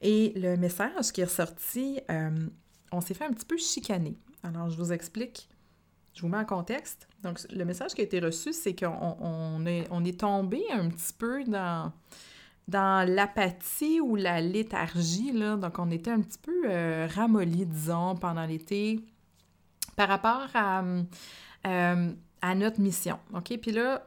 Et 0.00 0.32
le 0.36 0.56
message 0.56 1.12
qui 1.12 1.20
est 1.20 1.24
ressorti, 1.24 2.00
on 2.90 3.02
s'est 3.02 3.12
fait 3.12 3.26
un 3.26 3.32
petit 3.34 3.44
peu 3.44 3.58
chicaner. 3.58 4.16
Alors, 4.42 4.70
je 4.70 4.76
vous 4.78 4.90
explique 4.90 5.50
je 6.18 6.22
vous 6.22 6.28
mets 6.28 6.38
en 6.38 6.44
contexte. 6.44 7.06
Donc, 7.22 7.38
le 7.48 7.64
message 7.64 7.94
qui 7.94 8.00
a 8.00 8.04
été 8.04 8.18
reçu, 8.18 8.52
c'est 8.52 8.74
qu'on 8.74 9.16
on 9.20 9.64
est, 10.04 10.18
tombé 10.18 10.60
un 10.72 10.88
petit 10.88 11.12
peu 11.16 11.44
dans, 11.44 11.92
l'apathie 13.06 14.00
ou 14.00 14.16
la 14.16 14.40
léthargie. 14.40 15.30
Là. 15.30 15.56
Donc, 15.56 15.78
on 15.78 15.92
était 15.92 16.10
un 16.10 16.20
petit 16.20 16.38
peu 16.38 16.62
euh, 16.64 17.06
ramolli, 17.14 17.66
disons, 17.66 18.16
pendant 18.16 18.44
l'été 18.46 18.98
par 19.94 20.08
rapport 20.08 20.48
à, 20.54 20.82
euh, 21.68 22.12
à 22.42 22.54
notre 22.56 22.80
mission. 22.80 23.20
OK? 23.32 23.56
Puis 23.62 23.70
là, 23.70 24.04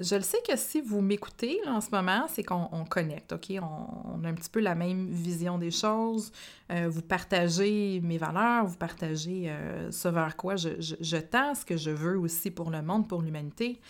je 0.00 0.14
le 0.14 0.22
sais 0.22 0.38
que 0.46 0.56
si 0.56 0.80
vous 0.80 1.00
m'écoutez 1.00 1.60
en 1.66 1.80
ce 1.80 1.90
moment, 1.90 2.26
c'est 2.28 2.42
qu'on 2.42 2.84
connecte, 2.88 3.32
OK? 3.32 3.52
On, 3.60 4.24
a 4.24 4.28
un 4.28 4.34
petit 4.34 4.50
peu 4.50 4.60
la 4.60 4.74
même 4.74 5.08
vision 5.08 5.58
des 5.58 5.70
choses. 5.70 6.32
Euh, 6.70 6.88
vous 6.88 7.02
partagez 7.02 8.00
mes 8.02 8.18
valeurs, 8.18 8.66
vous 8.66 8.76
partagez 8.76 9.50
euh, 9.50 9.90
ce 9.90 10.08
vers 10.08 10.36
quoi 10.36 10.56
je, 10.56 10.70
je, 10.78 11.16
tends, 11.16 11.54
ce 11.54 11.64
que 11.64 11.76
je 11.76 11.90
veux 11.90 12.18
aussi 12.18 12.50
pour 12.50 12.70
le 12.70 12.82
monde, 12.82 13.08
pour 13.08 13.22
l'humanité. 13.22 13.80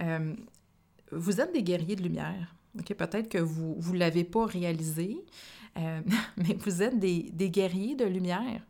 Euh, 0.00 0.34
vous 1.12 1.40
êtes 1.40 1.52
des 1.52 1.62
guerriers 1.62 1.96
de 1.96 2.02
lumière. 2.02 2.54
OK? 2.78 2.92
Peut-être 2.94 3.28
que 3.28 3.38
vous 3.38 3.92
ne 3.92 3.98
l'avez 3.98 4.24
pas 4.24 4.46
réalisé, 4.46 5.24
mais 5.76 6.56
vous 6.58 6.82
êtes 6.82 6.98
des, 6.98 7.30
des 7.32 7.50
guerriers 7.50 7.96
de 7.96 8.04
lumière 8.04 8.60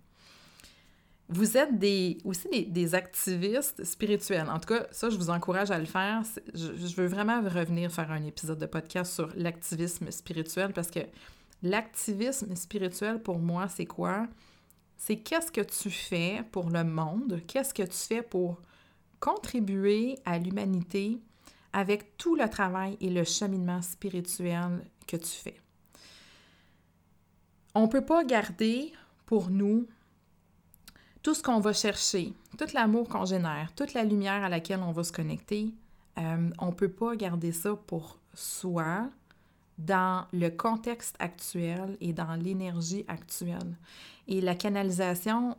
vous 1.28 1.56
êtes 1.56 1.78
des, 1.78 2.18
aussi 2.24 2.66
des, 2.66 2.94
activistes 2.94 3.82
spirituels. 3.84 4.48
En 4.50 4.58
tout 4.58 4.74
cas, 4.74 4.87
ça, 4.90 5.08
je 5.08 5.16
vous 5.16 5.30
encourage 5.30 5.70
à 5.70 5.78
le 5.78 5.87
faire. 5.87 6.22
Je, 6.52 6.94
veux 6.96 7.06
vraiment 7.06 7.40
revenir 7.40 7.90
faire 7.90 8.10
un 8.10 8.22
épisode 8.24 8.58
de 8.58 8.66
podcast 8.66 9.14
sur 9.14 9.30
l'activisme 9.34 10.10
spirituel 10.10 10.72
parce 10.74 10.90
que 10.90 11.00
l'activisme 11.62 12.54
spirituel, 12.54 13.22
pour 13.22 13.38
moi, 13.38 13.68
c'est 13.68 13.87
quoi? 13.87 14.26
C'est 14.98 15.16
qu'est-ce 15.16 15.50
que 15.50 15.62
tu 15.62 15.90
fais 15.90 16.44
pour 16.52 16.68
le 16.68 16.84
monde? 16.84 17.40
Qu'est-ce 17.46 17.72
que 17.72 17.82
tu 17.82 17.96
fais 17.96 18.22
pour 18.22 18.60
contribuer 19.18 20.18
à 20.26 20.38
l'humanité 20.38 21.18
avec 21.72 22.18
tout 22.18 22.37
le 22.37 22.48
travail 22.50 22.98
et 23.00 23.08
le 23.08 23.24
cheminement 23.24 23.80
spirituel 23.80 24.84
que 25.06 25.16
tu 25.16 25.30
fais? 25.30 25.56
On 27.74 27.82
ne 27.82 27.88
peut 27.88 28.04
pas 28.04 28.24
garder 28.24 28.92
pour 29.24 29.48
nous 29.48 29.88
tout 31.24 31.32
ce 31.32 31.42
qu'on 31.42 31.58
va 31.58 31.72
chercher, 31.72 32.34
tout 32.58 32.66
l'amour 32.74 33.08
qu'on 33.08 33.24
génère, 33.24 33.72
toute 33.74 33.94
la 33.94 34.04
lumière 34.04 34.44
à 34.44 34.50
laquelle 34.50 34.80
on 34.80 34.92
va 34.92 35.02
se 35.02 35.10
connecter, 35.10 35.72
euh, 36.18 36.50
on 36.58 36.66
ne 36.66 36.72
peut 36.72 36.90
pas 36.90 37.16
garder 37.16 37.50
ça 37.50 37.74
pour 37.74 38.18
soi 38.34 39.08
dans 39.78 40.26
le 40.32 40.50
contexte 40.50 41.16
actuel 41.18 41.96
et 42.02 42.12
dans 42.12 42.34
l'énergie 42.34 43.06
actuelle. 43.08 43.78
Et 44.28 44.42
la 44.42 44.54
canalisation 44.54 45.56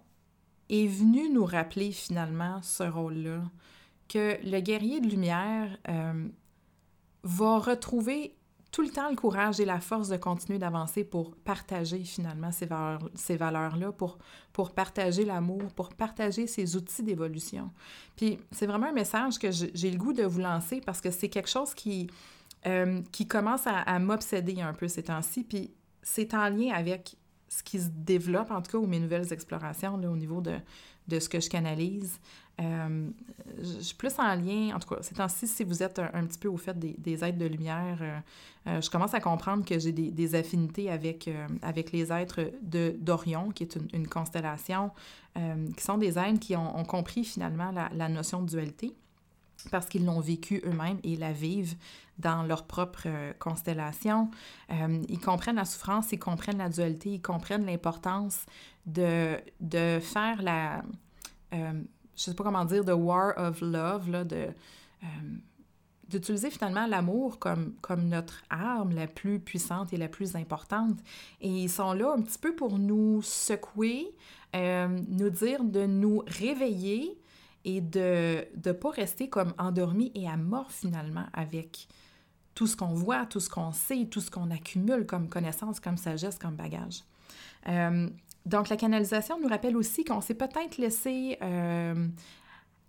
est 0.70 0.86
venue 0.86 1.32
nous 1.32 1.46
rappeler 1.46 1.92
finalement 1.92 2.62
ce 2.62 2.84
rôle-là, 2.84 3.42
que 4.08 4.38
le 4.48 4.60
guerrier 4.60 5.02
de 5.02 5.08
lumière 5.08 5.76
euh, 5.90 6.28
va 7.24 7.58
retrouver 7.58 8.36
tout 8.76 8.82
le 8.82 8.90
temps 8.90 9.10
le 9.10 9.16
courage 9.16 9.62
et 9.62 9.66
la 9.66 9.80
force 9.80 10.10
de 10.10 10.18
continuer 10.18 10.60
d'avancer 10.60 11.06
pour 11.06 11.34
partager 11.34 12.04
finalement 12.04 12.52
ces, 12.52 12.66
valeurs, 12.66 13.10
ces 13.14 13.38
valeurs-là, 13.38 13.94
pour, 13.94 14.18
partager 14.76 15.24
l'amour, 15.24 15.62
pour 15.78 15.94
partager 15.94 16.46
ces 16.46 16.76
outils 16.76 17.02
d'évolution. 17.02 17.72
Puis 18.18 18.38
c'est 18.52 18.66
vraiment 18.66 18.88
un 18.88 18.92
message 18.92 19.40
que 19.40 19.50
j'ai 19.50 19.92
le 19.92 19.98
goût 19.98 20.12
de 20.12 20.24
vous 20.24 20.42
lancer 20.42 20.82
parce 20.86 21.00
que 21.00 21.10
c'est 21.10 21.30
quelque 21.30 21.50
chose 21.50 21.74
qui, 21.74 22.10
euh, 22.66 23.02
commence 23.30 23.66
à 23.66 23.98
m'obséder 23.98 24.60
un 24.60 24.74
peu 24.74 24.90
ces 24.90 25.04
temps-ci. 25.04 25.46
Puis 25.46 25.72
c'est 26.02 26.34
en 26.34 26.50
lien 26.50 26.74
avec 26.74 27.16
ce 27.48 27.64
qui 27.64 27.80
se 27.80 27.90
développe, 27.90 28.52
en 28.52 28.62
tout 28.62 28.72
cas, 28.72 28.78
ou 28.78 28.88
mes 28.88 29.00
nouvelles 29.00 29.32
explorations 29.32 29.98
là, 29.98 30.10
au 30.10 30.16
niveau 30.16 30.42
de, 30.42 30.58
de 31.08 31.20
ce 31.20 31.30
que 31.30 31.40
je 31.40 31.50
canalise. 31.50 32.20
Euh, 32.62 33.10
je 33.58 33.82
suis 33.82 33.96
plus 33.96 34.18
en 34.18 34.34
lien, 34.36 34.74
en 34.76 34.80
tout 34.80 34.88
cas, 34.88 35.02
ces 35.02 35.14
temps-ci, 35.14 35.48
si 35.48 35.64
vous 35.64 35.84
êtes 35.84 36.00
un, 36.00 36.26
petit 36.26 36.40
peu 36.40 36.48
au 36.48 36.58
fait 36.58 36.78
des, 36.78 36.96
des 36.98 37.24
êtres 37.24 37.38
de 37.38 37.46
lumière, 37.46 37.98
euh, 38.02 38.20
euh, 38.68 38.82
je 38.82 38.90
commence 38.90 39.14
à 39.14 39.20
comprendre 39.20 39.66
que 39.66 39.78
j'ai 39.78 39.92
des, 39.92 40.12
des, 40.12 40.36
affinités 40.36 40.90
avec, 40.90 41.30
avec 41.62 41.92
les 41.92 42.12
êtres 42.12 42.52
d'Orion, 42.62 43.52
qui 43.52 43.64
est 43.64 43.78
une, 43.94 44.08
constellation, 44.08 44.92
qui 45.36 45.84
sont 45.84 45.98
des 45.98 46.18
êtres 46.18 46.40
qui 46.40 46.56
ont, 46.56 46.78
ont 46.78 46.86
compris 46.86 47.26
finalement 47.26 47.72
la, 47.72 47.90
la, 47.94 48.08
notion 48.08 48.42
de 48.42 48.48
dualité 48.48 48.96
parce 49.70 49.88
qu'ils 49.88 50.06
l'ont 50.06 50.20
vécu 50.20 50.62
eux-mêmes 50.66 51.00
et 51.04 51.16
la 51.16 51.32
vivent 51.32 51.76
dans 52.18 52.44
leur 52.44 52.66
propre 52.66 53.08
constellation. 53.40 54.30
ils 54.70 55.20
comprennent 55.20 55.58
la 55.58 55.66
souffrance, 55.66 56.12
ils 56.14 56.20
comprennent 56.20 56.60
la 56.60 56.70
dualité, 56.70 57.10
ils 57.16 57.22
comprennent 57.22 57.66
l'importance 57.66 58.46
de, 58.86 59.38
de 59.60 60.00
faire 60.00 60.42
la 60.42 60.82
je 62.16 62.24
sais 62.24 62.34
pas 62.34 62.44
comment 62.44 62.66
dire, 62.66 62.84
de 62.84 62.94
war 62.94 63.34
of 63.38 63.62
love, 63.62 64.10
là, 64.10 64.24
de, 64.24 64.48
euh, 65.04 65.08
d'utiliser 66.08 66.50
finalement 66.50 66.88
l'amour 66.88 67.40
comme, 67.40 67.74
comme 67.82 68.08
notre 68.08 68.44
arme 68.50 68.94
la 68.94 69.08
plus 69.08 69.40
puissante 69.40 69.92
et 69.94 69.98
la 69.98 70.08
plus 70.08 70.36
importante. 70.36 70.98
Et 71.42 71.50
ils 71.50 71.70
sont 71.70 71.94
là 71.94 72.14
un 72.14 72.22
petit 72.22 72.40
peu 72.40 72.56
pour 72.56 72.80
nous 72.80 73.22
secouer, 73.22 74.16
euh, 74.56 74.88
nous 75.10 75.30
dire 75.30 75.64
de 75.64 75.86
nous 75.86 76.24
réveiller 76.28 77.18
et 77.66 77.82
de 77.82 78.46
ne 78.66 78.72
pas 78.72 78.92
rester 78.92 79.28
comme 79.28 79.54
endormis 79.58 80.12
et 80.16 80.30
amorphes 80.30 80.80
finalement 80.82 81.26
avec 81.34 81.88
tout 82.54 82.68
ce 82.68 82.78
qu'on 82.78 82.94
voit, 82.94 83.26
tout 83.26 83.42
ce 83.42 83.50
qu'on 83.50 83.74
sait, 83.74 84.06
tout 84.06 84.22
ce 84.22 84.32
qu'on 84.32 84.50
accumule 84.50 85.06
comme 85.06 85.28
connaissance, 85.28 85.80
comme 85.82 85.98
sagesse, 85.98 86.40
comme 86.40 86.56
bagage. 86.56 87.04
Euh, 87.68 88.08
donc, 88.46 88.70
la 88.70 88.78
canalisation 88.78 89.40
nous 89.42 89.50
rappelle 89.50 89.76
aussi 89.76 90.06
qu'on 90.06 90.22
s'est 90.22 90.36
peut-être 90.36 90.78
laissé 90.78 91.38
euh, 91.42 92.08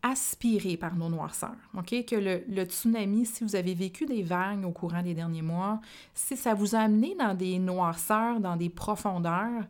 aspirer 0.02 0.76
par 0.76 0.94
nos 0.94 1.08
noirceurs. 1.08 1.56
OK? 1.76 2.04
Que 2.04 2.16
le, 2.48 2.64
tsunami, 2.64 3.24
si 3.26 3.42
vous 3.42 3.56
avez 3.56 3.74
vécu 3.74 4.04
des 4.06 4.22
vagues 4.22 4.64
au 4.64 4.70
courant 4.70 5.02
des 5.02 5.14
derniers 5.14 5.42
mois, 5.42 5.80
si 6.14 6.36
ça 6.36 6.54
vous 6.54 6.74
a 6.76 6.80
amené 6.80 7.16
dans 7.18 7.34
des 7.34 7.58
noirceurs, 7.58 8.38
dans 8.38 8.56
des 8.56 8.68
profondeurs, 8.68 9.64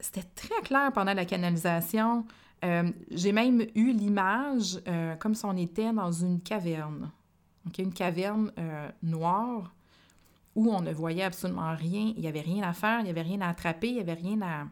c'était 0.00 0.26
très 0.34 0.62
clair 0.62 0.90
pendant 0.92 1.14
la 1.14 1.24
canalisation. 1.24 2.24
Euh, 2.64 2.90
j'ai 3.10 3.32
même 3.32 3.60
eu 3.74 3.92
l'image 3.92 4.80
comme 5.18 5.34
si 5.34 5.44
on 5.44 5.56
était 5.56 5.92
dans 5.92 6.12
une 6.12 6.40
caverne. 6.40 7.10
Une 7.78 7.92
caverne 7.92 8.52
noire 9.02 9.74
où 10.54 10.72
on 10.72 10.80
ne 10.80 10.92
voyait 10.92 11.24
absolument 11.24 11.74
rien, 11.74 12.12
il 12.16 12.20
n'y 12.20 12.28
avait 12.28 12.40
rien 12.40 12.62
à 12.62 12.72
faire, 12.72 13.00
il 13.00 13.04
n'y 13.04 13.10
avait 13.10 13.22
rien 13.22 13.40
à 13.42 13.48
attraper, 13.48 13.88
il 13.88 13.94
n'y 13.94 14.00
avait 14.00 14.14
rien 14.14 14.40
à, 14.40 14.66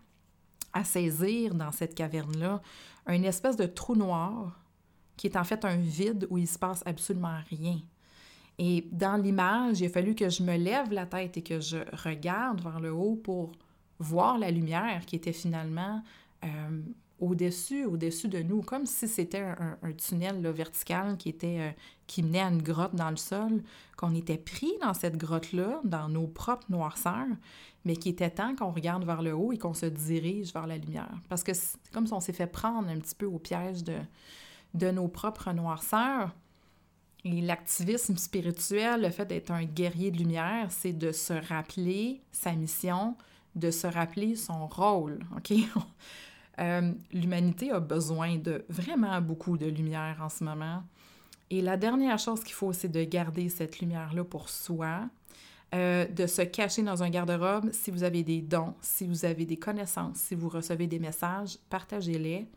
à 0.72 0.84
saisir 0.84 1.54
dans 1.54 1.72
cette 1.72 1.94
caverne-là 1.94 2.62
une 3.08 3.24
espèce 3.24 3.56
de 3.56 3.66
trou 3.66 3.94
noir 3.94 4.58
qui 5.16 5.26
est 5.26 5.36
en 5.36 5.44
fait 5.44 5.64
un 5.64 5.76
vide 5.76 6.26
où 6.30 6.38
il 6.38 6.48
se 6.48 6.58
passe 6.58 6.82
absolument 6.86 7.38
rien. 7.50 7.80
Et 8.58 8.86
dans 8.92 9.20
l'image, 9.20 9.80
il 9.80 9.86
a 9.86 9.88
fallu 9.88 10.14
que 10.14 10.28
je 10.28 10.42
me 10.42 10.56
lève 10.56 10.92
la 10.92 11.06
tête 11.06 11.36
et 11.36 11.42
que 11.42 11.60
je 11.60 11.78
regarde 12.04 12.60
vers 12.62 12.80
le 12.80 12.92
haut 12.92 13.16
pour 13.16 13.52
voir 13.98 14.38
la 14.38 14.50
lumière 14.50 15.04
qui 15.06 15.16
était 15.16 15.32
finalement 15.32 16.02
euh, 16.44 16.82
au-dessus, 17.24 17.84
au-dessus 17.84 18.28
de 18.28 18.42
nous, 18.42 18.62
comme 18.62 18.86
si 18.86 19.08
c'était 19.08 19.40
un, 19.42 19.92
tunnel 19.92 20.46
vertical 20.48 21.16
qui, 21.16 21.28
était, 21.28 21.58
euh, 21.60 21.70
qui 22.06 22.22
menait 22.22 22.40
à 22.40 22.48
une 22.48 22.62
grotte 22.62 22.94
dans 22.94 23.10
le 23.10 23.16
sol, 23.16 23.62
qu'on 23.96 24.14
était 24.14 24.38
pris 24.38 24.72
dans 24.82 24.94
cette 24.94 25.16
grotte-là, 25.16 25.80
dans 25.84 26.08
nos 26.08 26.26
propres 26.26 26.66
noirceurs, 26.70 27.26
mais 27.84 27.96
qui 27.96 28.08
était 28.08 28.30
temps 28.30 28.54
qu'on 28.54 28.70
regarde 28.70 29.04
vers 29.04 29.22
le 29.22 29.34
haut 29.34 29.52
et 29.52 29.58
qu'on 29.58 29.74
se 29.74 29.86
dirige 29.86 30.52
vers 30.52 30.66
la 30.66 30.78
lumière. 30.78 31.12
Parce 31.28 31.42
que 31.42 31.54
c'est 31.54 31.78
comme 31.92 32.06
si 32.06 32.12
on 32.12 32.20
s'est 32.20 32.32
fait 32.32 32.46
prendre 32.46 32.88
un 32.88 32.98
petit 32.98 33.14
peu 33.14 33.26
au 33.26 33.38
piège 33.38 33.84
de, 33.84 33.96
de 34.74 34.90
nos 34.90 35.08
propres 35.08 35.52
noirceurs. 35.52 36.34
Et 37.24 37.40
l'activisme 37.40 38.18
spirituel, 38.18 39.00
le 39.00 39.10
fait 39.10 39.24
d'être 39.24 39.50
un 39.50 39.64
guerrier 39.64 40.10
de 40.10 40.18
lumière, 40.18 40.66
c'est 40.70 40.92
de 40.92 41.10
se 41.10 41.32
rappeler 41.32 42.20
sa 42.32 42.52
mission, 42.52 43.16
de 43.54 43.70
se 43.70 43.86
rappeler 43.86 44.36
son 44.36 44.66
rôle, 44.66 45.20
OK? 45.36 45.52
Euh, 46.60 46.92
l'humanité 47.12 47.70
a 47.70 47.80
besoin 47.80 48.36
de 48.36 48.64
vraiment 48.68 49.20
beaucoup 49.20 49.58
de 49.58 49.66
lumière 49.66 50.18
en 50.20 50.28
ce 50.28 50.44
moment. 50.44 50.82
Et 51.50 51.60
la 51.60 51.76
dernière 51.76 52.18
chose 52.18 52.42
qu'il 52.42 52.54
faut, 52.54 52.72
c'est 52.72 52.88
de 52.88 53.02
garder 53.04 53.48
cette 53.48 53.80
lumière-là 53.80 54.24
pour 54.24 54.48
soi, 54.48 55.08
euh, 55.74 56.06
de 56.06 56.26
se 56.26 56.42
cacher 56.42 56.82
dans 56.82 57.02
un 57.02 57.10
garde-robe. 57.10 57.70
Si 57.72 57.90
vous 57.90 58.02
avez 58.02 58.22
des 58.22 58.40
dons, 58.40 58.74
si 58.80 59.06
vous 59.06 59.24
avez 59.24 59.44
des 59.44 59.56
connaissances, 59.56 60.16
si 60.16 60.34
vous 60.34 60.48
recevez 60.48 60.86
des 60.86 60.98
messages, 60.98 61.58
partagez-les. 61.70 62.48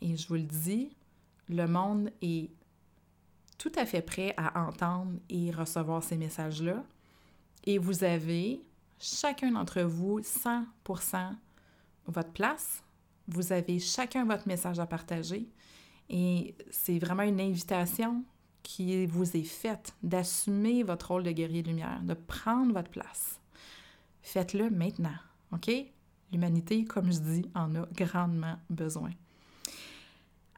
Et 0.00 0.16
je 0.16 0.28
vous 0.28 0.34
le 0.34 0.42
dis, 0.42 0.94
le 1.48 1.66
monde 1.66 2.10
est 2.22 2.50
tout 3.58 3.72
à 3.76 3.86
fait 3.86 4.02
prêt 4.02 4.34
à 4.36 4.66
entendre 4.66 5.12
et 5.28 5.50
recevoir 5.50 6.02
ces 6.02 6.16
messages-là. 6.16 6.84
Et 7.64 7.78
vous 7.78 8.04
avez, 8.04 8.62
chacun 9.00 9.50
d'entre 9.50 9.82
vous, 9.82 10.20
100% 10.20 11.34
votre 12.06 12.32
place. 12.32 12.82
Vous 13.28 13.52
avez 13.52 13.78
chacun 13.78 14.24
votre 14.24 14.46
message 14.46 14.78
à 14.78 14.86
partager. 14.86 15.48
Et 16.08 16.54
c'est 16.70 16.98
vraiment 16.98 17.24
une 17.24 17.40
invitation 17.40 18.24
qui 18.62 19.06
vous 19.06 19.36
est 19.36 19.44
faite 19.44 19.94
d'assumer 20.02 20.82
votre 20.82 21.12
rôle 21.12 21.22
de 21.22 21.30
guerrier 21.30 21.62
lumière, 21.62 22.00
de 22.02 22.14
prendre 22.14 22.72
votre 22.72 22.90
place. 22.90 23.40
Faites-le 24.22 24.70
maintenant, 24.70 25.14
OK? 25.52 25.70
L'humanité, 26.32 26.84
comme 26.84 27.12
je 27.12 27.18
dis, 27.18 27.50
en 27.54 27.74
a 27.76 27.86
grandement 27.92 28.56
besoin. 28.68 29.10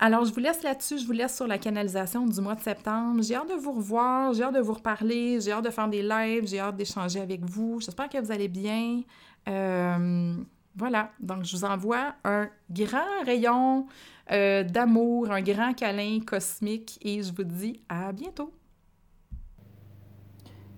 Alors, 0.00 0.24
je 0.24 0.32
vous 0.32 0.40
laisse 0.40 0.62
là-dessus, 0.62 0.98
je 0.98 1.06
vous 1.06 1.12
laisse 1.12 1.36
sur 1.36 1.46
la 1.46 1.58
canalisation 1.58 2.24
du 2.24 2.40
mois 2.40 2.54
de 2.54 2.60
septembre. 2.60 3.20
J'ai 3.22 3.34
hâte 3.34 3.48
de 3.48 3.54
vous 3.54 3.72
revoir, 3.72 4.32
j'ai 4.32 4.44
hâte 4.44 4.54
de 4.54 4.60
vous 4.60 4.74
reparler, 4.74 5.40
j'ai 5.40 5.50
hâte 5.50 5.64
de 5.64 5.70
faire 5.70 5.88
des 5.88 6.02
lives, 6.02 6.46
j'ai 6.46 6.60
hâte 6.60 6.76
d'échanger 6.76 7.20
avec 7.20 7.44
vous. 7.44 7.80
J'espère 7.80 8.08
que 8.08 8.18
vous 8.18 8.30
allez 8.30 8.48
bien. 8.48 9.02
Euh, 9.48 10.36
voilà, 10.76 11.10
donc 11.20 11.44
je 11.44 11.56
vous 11.56 11.64
envoie 11.64 12.14
un 12.24 12.48
grand 12.70 13.24
rayon 13.24 13.86
euh, 14.30 14.62
d'amour, 14.62 15.30
un 15.30 15.42
grand 15.42 15.74
câlin 15.74 16.20
cosmique 16.20 16.98
et 17.02 17.22
je 17.22 17.32
vous 17.32 17.44
dis 17.44 17.82
à 17.88 18.12
bientôt. 18.12 18.52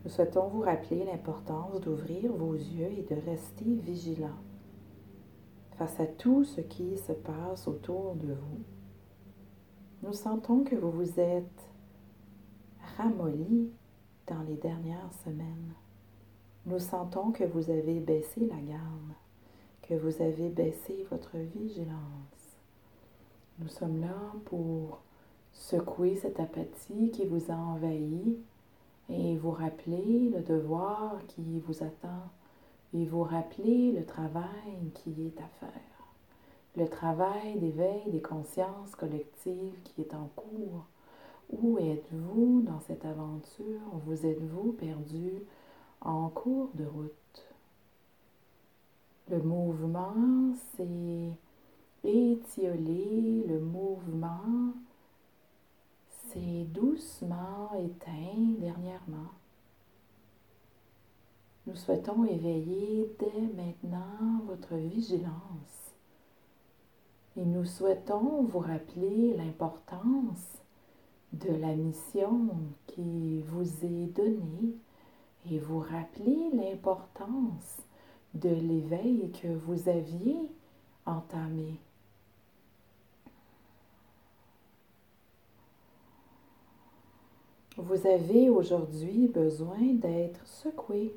Nous 0.04 0.10
souhaitons 0.10 0.48
vous 0.48 0.60
rappeler 0.60 1.04
l'importance 1.04 1.80
d'ouvrir 1.80 2.32
vos 2.32 2.54
yeux 2.54 2.90
et 2.96 3.02
de 3.02 3.20
rester 3.26 3.66
vigilant 3.84 4.38
face 5.76 6.00
à 6.00 6.06
tout 6.06 6.44
ce 6.44 6.60
qui 6.60 6.96
se 6.96 7.12
passe 7.12 7.68
autour 7.68 8.14
de 8.14 8.32
vous. 8.32 8.64
Nous 10.02 10.12
sentons 10.14 10.64
que 10.64 10.74
vous 10.74 10.90
vous 10.90 11.20
êtes 11.20 11.70
ramolli 12.96 13.70
dans 14.26 14.40
les 14.42 14.56
dernières 14.56 15.12
semaines. 15.24 15.74
Nous 16.66 16.78
sentons 16.78 17.32
que 17.32 17.44
vous 17.44 17.70
avez 17.70 18.00
baissé 18.00 18.40
la 18.46 18.60
garde, 18.60 19.14
que 19.90 19.96
vous 19.96 20.22
avez 20.22 20.48
baissé 20.50 21.04
votre 21.10 21.36
vigilance. 21.36 22.60
Nous 23.58 23.66
sommes 23.66 24.00
là 24.00 24.32
pour 24.44 25.00
secouer 25.52 26.14
cette 26.14 26.38
apathie 26.38 27.10
qui 27.10 27.26
vous 27.26 27.50
a 27.50 27.56
envahi 27.56 28.38
et 29.08 29.36
vous 29.36 29.50
rappeler 29.50 30.30
le 30.32 30.42
devoir 30.42 31.18
qui 31.26 31.58
vous 31.66 31.82
attend 31.82 32.30
et 32.94 33.04
vous 33.04 33.24
rappeler 33.24 33.90
le 33.90 34.06
travail 34.06 34.92
qui 34.94 35.26
est 35.26 35.40
à 35.40 35.48
faire, 35.58 36.06
le 36.76 36.86
travail 36.88 37.58
d'éveil 37.58 38.12
des 38.12 38.22
consciences 38.22 38.94
collectives 38.94 39.82
qui 39.82 40.02
est 40.02 40.14
en 40.14 40.30
cours. 40.36 40.86
Où 41.50 41.78
êtes-vous 41.78 42.62
dans 42.62 42.78
cette 42.78 43.04
aventure? 43.04 43.80
Vous 44.06 44.24
êtes-vous 44.24 44.70
perdu 44.70 45.32
en 46.00 46.28
cours 46.28 46.70
de 46.74 46.84
route? 46.84 47.19
Le 49.30 49.40
mouvement, 49.42 50.52
c'est 50.74 51.30
étioler 52.02 53.44
le 53.46 53.60
mouvement 53.60 54.72
s'est 56.08 56.64
doucement 56.64 57.70
éteint 57.78 58.56
dernièrement. 58.58 59.30
Nous 61.68 61.76
souhaitons 61.76 62.24
éveiller 62.24 63.14
dès 63.20 63.40
maintenant 63.54 64.42
votre 64.48 64.74
vigilance 64.74 65.94
et 67.36 67.44
nous 67.44 67.64
souhaitons 67.64 68.42
vous 68.42 68.58
rappeler 68.58 69.36
l'importance 69.36 70.58
de 71.34 71.54
la 71.54 71.76
mission 71.76 72.48
qui 72.88 73.42
vous 73.42 73.84
est 73.84 74.12
donnée 74.12 74.74
et 75.48 75.60
vous 75.60 75.78
rappeler 75.78 76.50
l'importance 76.52 77.84
de 78.34 78.48
l'éveil 78.48 79.30
que 79.32 79.48
vous 79.48 79.88
aviez 79.88 80.38
entamé. 81.06 81.80
Vous 87.76 88.06
avez 88.06 88.50
aujourd'hui 88.50 89.28
besoin 89.28 89.80
d'être 89.94 90.46
secoué. 90.46 91.14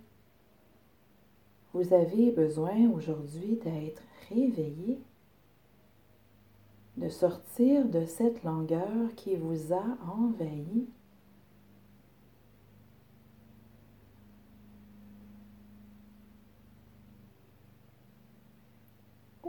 Vous 1.73 1.93
avez 1.93 2.31
besoin 2.31 2.89
aujourd'hui 2.91 3.59
d'être 3.63 4.01
réveillé, 4.29 4.99
de 6.97 7.09
sortir 7.09 7.85
de 7.85 8.05
cette 8.05 8.43
langueur 8.43 9.13
qui 9.15 9.35
vous 9.35 9.73
a 9.73 9.83
envahi. 10.07 10.87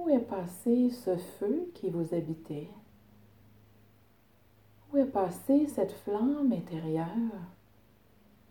Où 0.05 0.11
est 0.11 0.19
passé 0.19 0.91
ce 0.91 1.17
feu 1.17 1.71
qui 1.73 1.89
vous 1.89 2.15
habitait? 2.15 2.69
Où 4.93 4.99
est 4.99 5.07
passée 5.07 5.67
cette 5.67 5.93
flamme 5.93 6.53
intérieure 6.53 7.09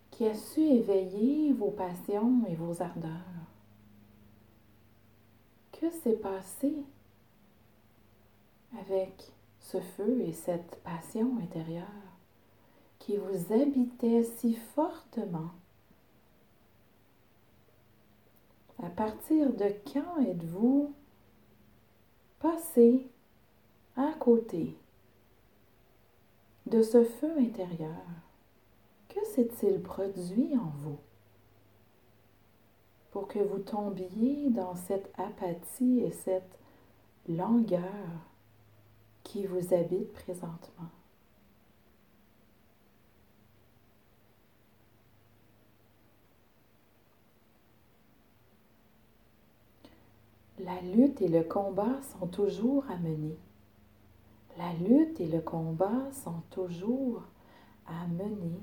qui 0.09 0.25
a 0.25 0.33
su 0.33 0.61
éveiller 0.61 1.53
vos 1.53 1.69
passions 1.69 2.43
et 2.47 2.55
vos 2.55 2.81
ardeurs? 2.81 3.11
Que 5.73 5.91
s'est 5.91 6.13
passé 6.13 6.73
avec 8.79 9.31
ce 9.59 9.79
feu 9.79 10.21
et 10.21 10.33
cette 10.33 10.81
passion 10.83 11.37
intérieure 11.37 11.85
qui 12.97 13.17
vous 13.17 13.53
habitait 13.53 14.23
si 14.23 14.55
fortement? 14.55 15.51
À 18.81 18.89
partir 18.89 19.53
de 19.53 19.71
quand 19.93 20.19
êtes-vous 20.19 20.91
passé 22.43 23.07
à 23.95 24.11
côté 24.19 24.75
de 26.65 26.81
ce 26.83 27.05
feu 27.05 27.31
intérieur? 27.39 28.05
Que 29.07 29.23
s'est-il 29.25 29.81
produit 29.81 30.51
en 30.57 30.71
vous 30.81 30.99
pour 33.11 33.29
que 33.29 33.39
vous 33.39 33.59
tombiez 33.59 34.49
dans 34.49 34.75
cette 34.75 35.09
apathie 35.17 36.01
et 36.01 36.11
cette 36.11 36.59
langueur 37.29 37.81
qui 39.23 39.45
vous 39.45 39.73
habite 39.73 40.11
présentement? 40.11 40.89
La 50.63 50.79
lutte 50.79 51.21
et 51.21 51.27
le 51.27 51.43
combat 51.43 51.99
sont 52.17 52.25
toujours 52.27 52.85
à 52.89 52.95
mener. 52.95 53.37
La 54.57 54.71
lutte 54.73 55.19
et 55.19 55.27
le 55.27 55.41
combat 55.41 56.09
sont 56.13 56.41
toujours 56.51 57.21
à 57.85 58.07
mener. 58.07 58.61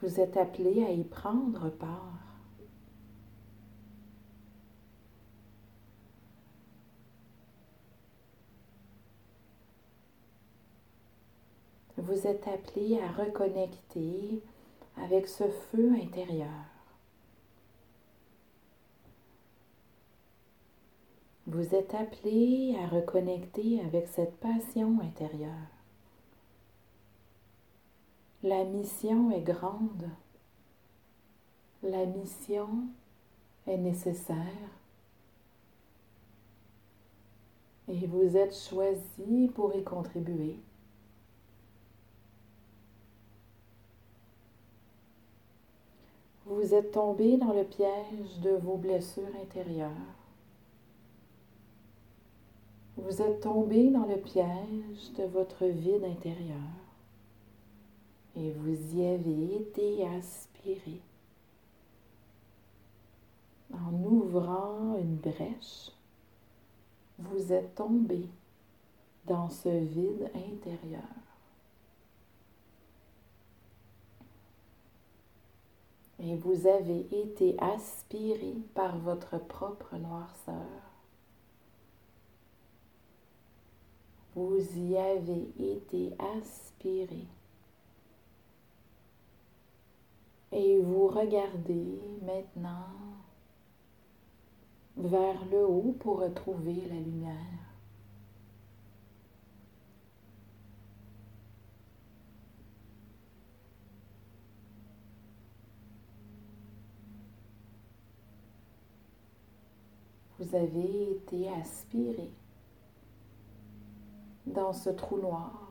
Vous 0.00 0.20
êtes 0.20 0.36
appelé 0.36 0.84
à 0.84 0.92
y 0.92 1.02
prendre 1.02 1.68
part. 1.70 2.18
Vous 11.96 12.28
êtes 12.28 12.46
appelé 12.46 13.00
à 13.00 13.10
reconnecter 13.10 14.40
avec 14.96 15.28
ce 15.28 15.48
feu 15.48 15.92
intérieur. 15.94 16.48
Vous 21.46 21.74
êtes 21.74 21.92
appelé 21.94 22.76
à 22.78 22.86
reconnecter 22.86 23.80
avec 23.80 24.06
cette 24.06 24.36
passion 24.38 25.00
intérieure. 25.02 25.50
La 28.44 28.64
mission 28.64 29.30
est 29.30 29.42
grande. 29.42 30.08
La 31.82 32.06
mission 32.06 32.68
est 33.66 33.76
nécessaire. 33.76 34.36
Et 37.88 38.06
vous 38.06 38.36
êtes 38.36 38.56
choisi 38.56 39.50
pour 39.54 39.74
y 39.74 39.82
contribuer. 39.82 40.58
Vous 46.54 46.74
êtes 46.74 46.92
tombé 46.92 47.38
dans 47.38 47.54
le 47.54 47.64
piège 47.64 48.40
de 48.42 48.50
vos 48.50 48.76
blessures 48.76 49.34
intérieures. 49.42 49.90
Vous 52.98 53.22
êtes 53.22 53.40
tombé 53.40 53.88
dans 53.88 54.04
le 54.04 54.18
piège 54.18 55.12
de 55.16 55.24
votre 55.24 55.64
vide 55.64 56.04
intérieur 56.04 56.58
et 58.36 58.50
vous 58.50 58.96
y 58.96 59.06
avez 59.06 59.56
été 59.56 60.06
aspiré. 60.08 61.00
En 63.72 63.94
ouvrant 64.04 64.98
une 64.98 65.16
brèche, 65.16 65.90
vous 67.18 67.50
êtes 67.50 67.74
tombé 67.74 68.28
dans 69.26 69.48
ce 69.48 69.70
vide 69.70 70.30
intérieur. 70.34 71.21
Et 76.22 76.36
vous 76.36 76.68
avez 76.68 77.06
été 77.10 77.56
aspiré 77.58 78.54
par 78.74 78.96
votre 78.98 79.38
propre 79.38 79.96
noirceur. 79.96 80.54
Vous 84.36 84.78
y 84.78 84.96
avez 84.96 85.52
été 85.58 86.14
aspiré. 86.38 87.26
Et 90.52 90.80
vous 90.80 91.08
regardez 91.08 91.98
maintenant 92.22 92.86
vers 94.96 95.44
le 95.50 95.66
haut 95.66 95.96
pour 95.98 96.20
retrouver 96.20 96.74
la 96.88 97.00
lumière. 97.00 97.71
Vous 110.42 110.56
avez 110.56 111.12
été 111.12 111.48
aspiré 111.48 112.30
dans 114.46 114.72
ce 114.72 114.90
trou 114.90 115.18
noir 115.18 115.70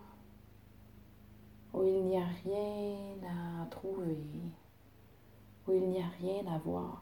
où 1.73 1.83
il 1.83 2.05
n'y 2.05 2.17
a 2.17 2.25
rien 2.43 2.95
à 3.23 3.65
trouver, 3.67 4.17
où 5.67 5.71
il 5.71 5.89
n'y 5.89 6.01
a 6.01 6.07
rien 6.19 6.45
à 6.47 6.57
voir. 6.59 7.01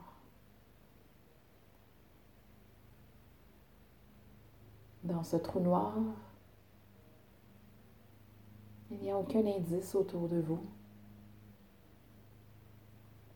Dans 5.03 5.23
ce 5.23 5.37
trou 5.37 5.59
noir, 5.59 5.95
il 8.91 8.99
n'y 8.99 9.11
a 9.11 9.17
aucun 9.17 9.45
indice 9.45 9.95
autour 9.95 10.27
de 10.27 10.39
vous. 10.39 10.63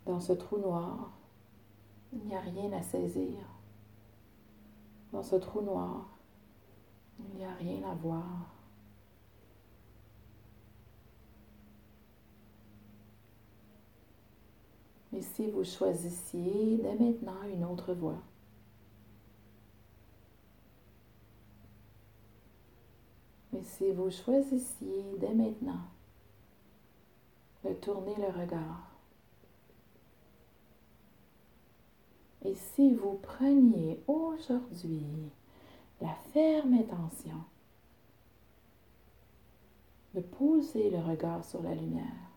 Dans 0.05 0.19
ce 0.19 0.33
trou 0.33 0.57
noir, 0.57 1.11
il 2.11 2.25
n'y 2.25 2.35
a 2.35 2.41
rien 2.41 2.71
à 2.73 2.81
saisir. 2.81 3.52
Dans 5.13 5.21
ce 5.21 5.35
trou 5.35 5.61
noir, 5.61 6.07
il 7.19 7.35
n'y 7.35 7.45
a 7.45 7.53
rien 7.53 7.87
à 7.87 7.93
voir. 7.93 8.25
Mais 15.11 15.21
si 15.21 15.51
vous 15.51 15.63
choisissiez 15.63 16.77
dès 16.77 16.95
maintenant 16.95 17.43
une 17.53 17.63
autre 17.63 17.93
voie, 17.93 18.23
mais 23.51 23.61
si 23.61 23.91
vous 23.91 24.09
choisissiez 24.09 25.15
dès 25.19 25.35
maintenant 25.35 25.81
de 27.63 27.73
tourner 27.73 28.15
le 28.15 28.41
regard, 28.41 28.92
Et 32.45 32.55
si 32.55 32.93
vous 32.93 33.19
preniez 33.21 33.99
aujourd'hui 34.07 35.05
la 36.01 36.13
ferme 36.33 36.73
intention 36.73 37.43
de 40.13 40.21
poser 40.21 40.89
le 40.89 40.99
regard 40.99 41.43
sur 41.45 41.63
la 41.63 41.73
lumière, 41.73 42.33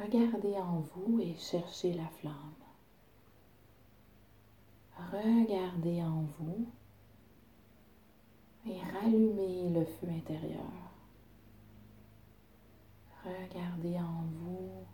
Regardez 0.00 0.56
en 0.56 0.80
vous 0.94 1.20
et 1.20 1.34
cherchez 1.34 1.92
la 1.92 2.06
flamme. 2.06 2.34
Regardez 5.12 6.02
en 6.02 6.24
vous 6.38 6.68
et 8.68 8.80
rallumez 8.92 9.70
le 9.70 9.84
feu 9.84 10.08
intérieur. 10.08 10.60
Regardez 13.24 13.98
en 13.98 14.24
vous 14.40 14.84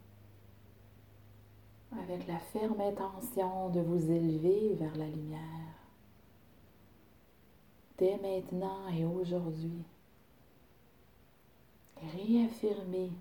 avec 2.01 2.27
la 2.27 2.39
ferme 2.39 2.81
intention 2.81 3.71
de 3.71 3.81
vous 3.81 4.11
élever 4.11 4.75
vers 4.75 4.97
la 4.97 5.07
lumière. 5.07 5.41
Dès 7.99 8.17
maintenant 8.17 8.89
et 8.89 9.05
aujourd'hui, 9.05 9.85
réaffirmez 11.97 13.13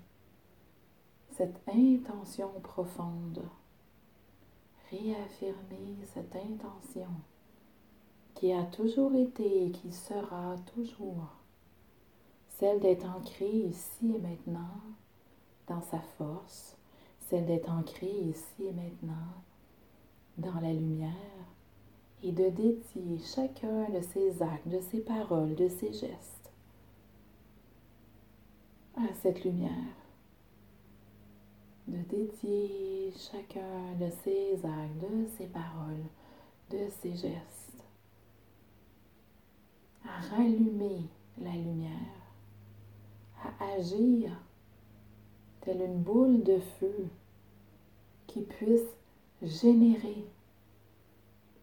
cette 1.36 1.60
intention 1.68 2.50
profonde. 2.60 3.42
Réaffirmez 4.90 5.96
cette 6.12 6.34
intention 6.36 7.08
qui 8.34 8.52
a 8.52 8.64
toujours 8.64 9.14
été 9.14 9.66
et 9.66 9.70
qui 9.70 9.92
sera 9.92 10.56
toujours 10.74 11.28
celle 12.58 12.80
d'être 12.80 13.06
ancrée 13.06 13.50
ici 13.50 14.14
et 14.14 14.18
maintenant 14.18 14.80
dans 15.66 15.82
sa 15.82 16.00
force, 16.18 16.76
celle 17.28 17.46
d'être 17.46 17.70
ancrée 17.70 18.06
ici 18.06 18.64
et 18.66 18.72
maintenant 18.72 19.32
dans 20.38 20.60
la 20.60 20.72
lumière 20.72 21.12
et 22.22 22.32
de 22.32 22.48
dédier 22.48 23.18
chacun 23.18 23.88
de 23.90 24.00
ses 24.00 24.42
actes, 24.42 24.68
de 24.68 24.80
ses 24.80 25.00
paroles, 25.00 25.54
de 25.54 25.68
ses 25.68 25.92
gestes 25.92 26.50
à 28.96 29.12
cette 29.22 29.44
lumière. 29.44 29.70
de 31.86 31.98
dédier 32.08 33.12
chacun 33.30 33.94
de 34.00 34.08
ces 34.22 34.54
actes, 34.64 35.00
de 35.00 35.26
ces 35.36 35.46
paroles, 35.46 36.04
de 36.70 36.88
ces 37.02 37.10
gestes 37.10 37.63
à 40.04 40.20
rallumer 40.34 41.02
la 41.38 41.52
lumière, 41.52 41.90
à 43.42 43.72
agir 43.74 44.30
telle 45.60 45.80
une 45.80 46.02
boule 46.02 46.42
de 46.42 46.58
feu 46.78 47.08
qui 48.26 48.42
puisse 48.42 48.96
générer 49.42 50.24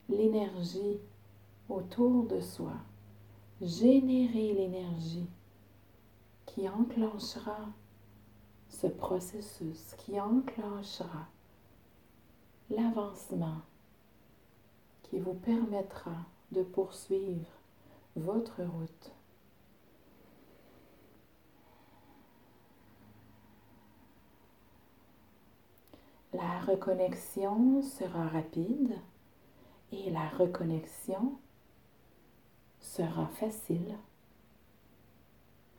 l'énergie 0.10 1.00
autour 1.70 2.26
de 2.26 2.40
soi, 2.40 2.74
générer 3.62 4.54
l'énergie 4.54 5.30
qui 6.46 6.68
enclenchera 6.68 7.70
ce 8.70 8.88
processus, 8.88 9.96
qui 9.98 10.20
enclenchera 10.20 11.28
l'avancement 12.70 13.62
qui 15.04 15.20
vous 15.20 15.34
permettra 15.34 16.16
de 16.52 16.64
poursuivre 16.64 17.61
votre 18.16 18.64
route. 18.64 19.12
La 26.34 26.60
reconnexion 26.62 27.82
sera 27.82 28.28
rapide 28.28 28.96
et 29.92 30.10
la 30.12 30.28
reconnexion 30.30 31.38
sera 32.80 33.28
facile. 33.28 33.98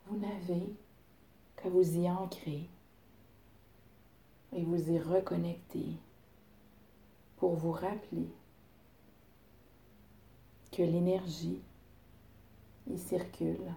Vous 0.07 0.18
n'avez 0.18 0.74
qu'à 1.57 1.68
vous 1.68 1.97
y 1.97 2.11
ancrer 2.11 2.68
et 4.53 4.64
vous 4.64 4.91
y 4.91 4.99
reconnecter 4.99 5.97
pour 7.37 7.55
vous 7.55 7.72
rappeler 7.72 8.28
que 10.70 10.83
l'énergie 10.83 11.62
y 12.89 12.99
circule 12.99 13.72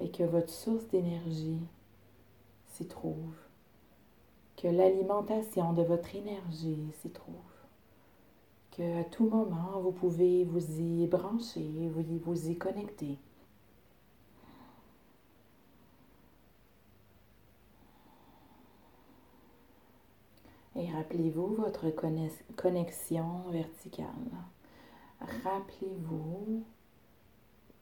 et 0.00 0.10
que 0.10 0.22
votre 0.22 0.50
source 0.50 0.86
d'énergie 0.88 1.60
s'y 2.66 2.86
trouve, 2.86 3.34
que 4.56 4.68
l'alimentation 4.68 5.72
de 5.72 5.82
votre 5.82 6.14
énergie 6.14 6.92
s'y 7.00 7.10
trouve, 7.10 7.34
que 8.70 9.00
à 9.00 9.04
tout 9.04 9.28
moment 9.28 9.80
vous 9.80 9.92
pouvez 9.92 10.44
vous 10.44 10.80
y 10.80 11.06
brancher, 11.06 11.90
vous 11.92 12.12
y, 12.12 12.18
vous 12.18 12.48
y 12.48 12.56
connecter. 12.56 13.18
Et 20.76 20.88
rappelez-vous 20.92 21.56
votre 21.56 21.90
connexion 22.56 23.42
verticale. 23.50 24.06
Rappelez-vous 25.42 26.62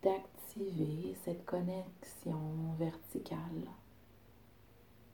d'activer 0.07 1.17
cette 1.25 1.45
connexion 1.45 2.75
verticale 2.79 3.67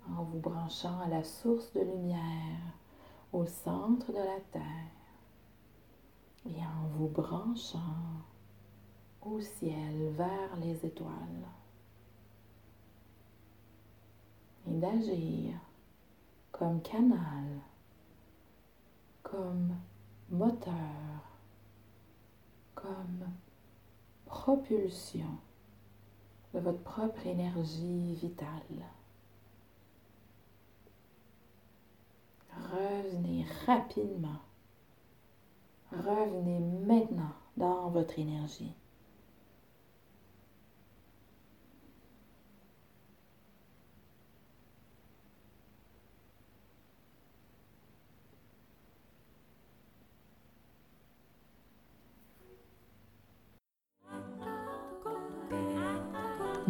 en 0.06 0.22
vous 0.24 0.38
branchant 0.38 1.00
à 1.00 1.08
la 1.08 1.24
source 1.24 1.72
de 1.72 1.80
lumière 1.80 2.74
au 3.32 3.46
centre 3.46 4.12
de 4.12 4.18
la 4.18 4.40
Terre 4.52 4.92
et 6.44 6.60
en 6.60 6.88
vous 6.94 7.08
branchant 7.08 8.20
au 9.22 9.40
ciel 9.40 10.10
vers 10.10 10.56
les 10.60 10.84
étoiles. 10.84 11.48
Et 14.66 14.74
d'agir 14.74 15.54
comme 16.50 16.82
canal 16.82 17.62
comme 19.22 19.74
moteur, 20.28 21.22
comme 22.74 23.24
propulsion 24.32 25.38
de 26.54 26.60
votre 26.60 26.82
propre 26.82 27.26
énergie 27.26 28.14
vitale. 28.14 28.82
Revenez 32.72 33.44
rapidement. 33.66 34.40
Revenez 35.92 36.60
maintenant 36.60 37.34
dans 37.58 37.90
votre 37.90 38.18
énergie. 38.18 38.72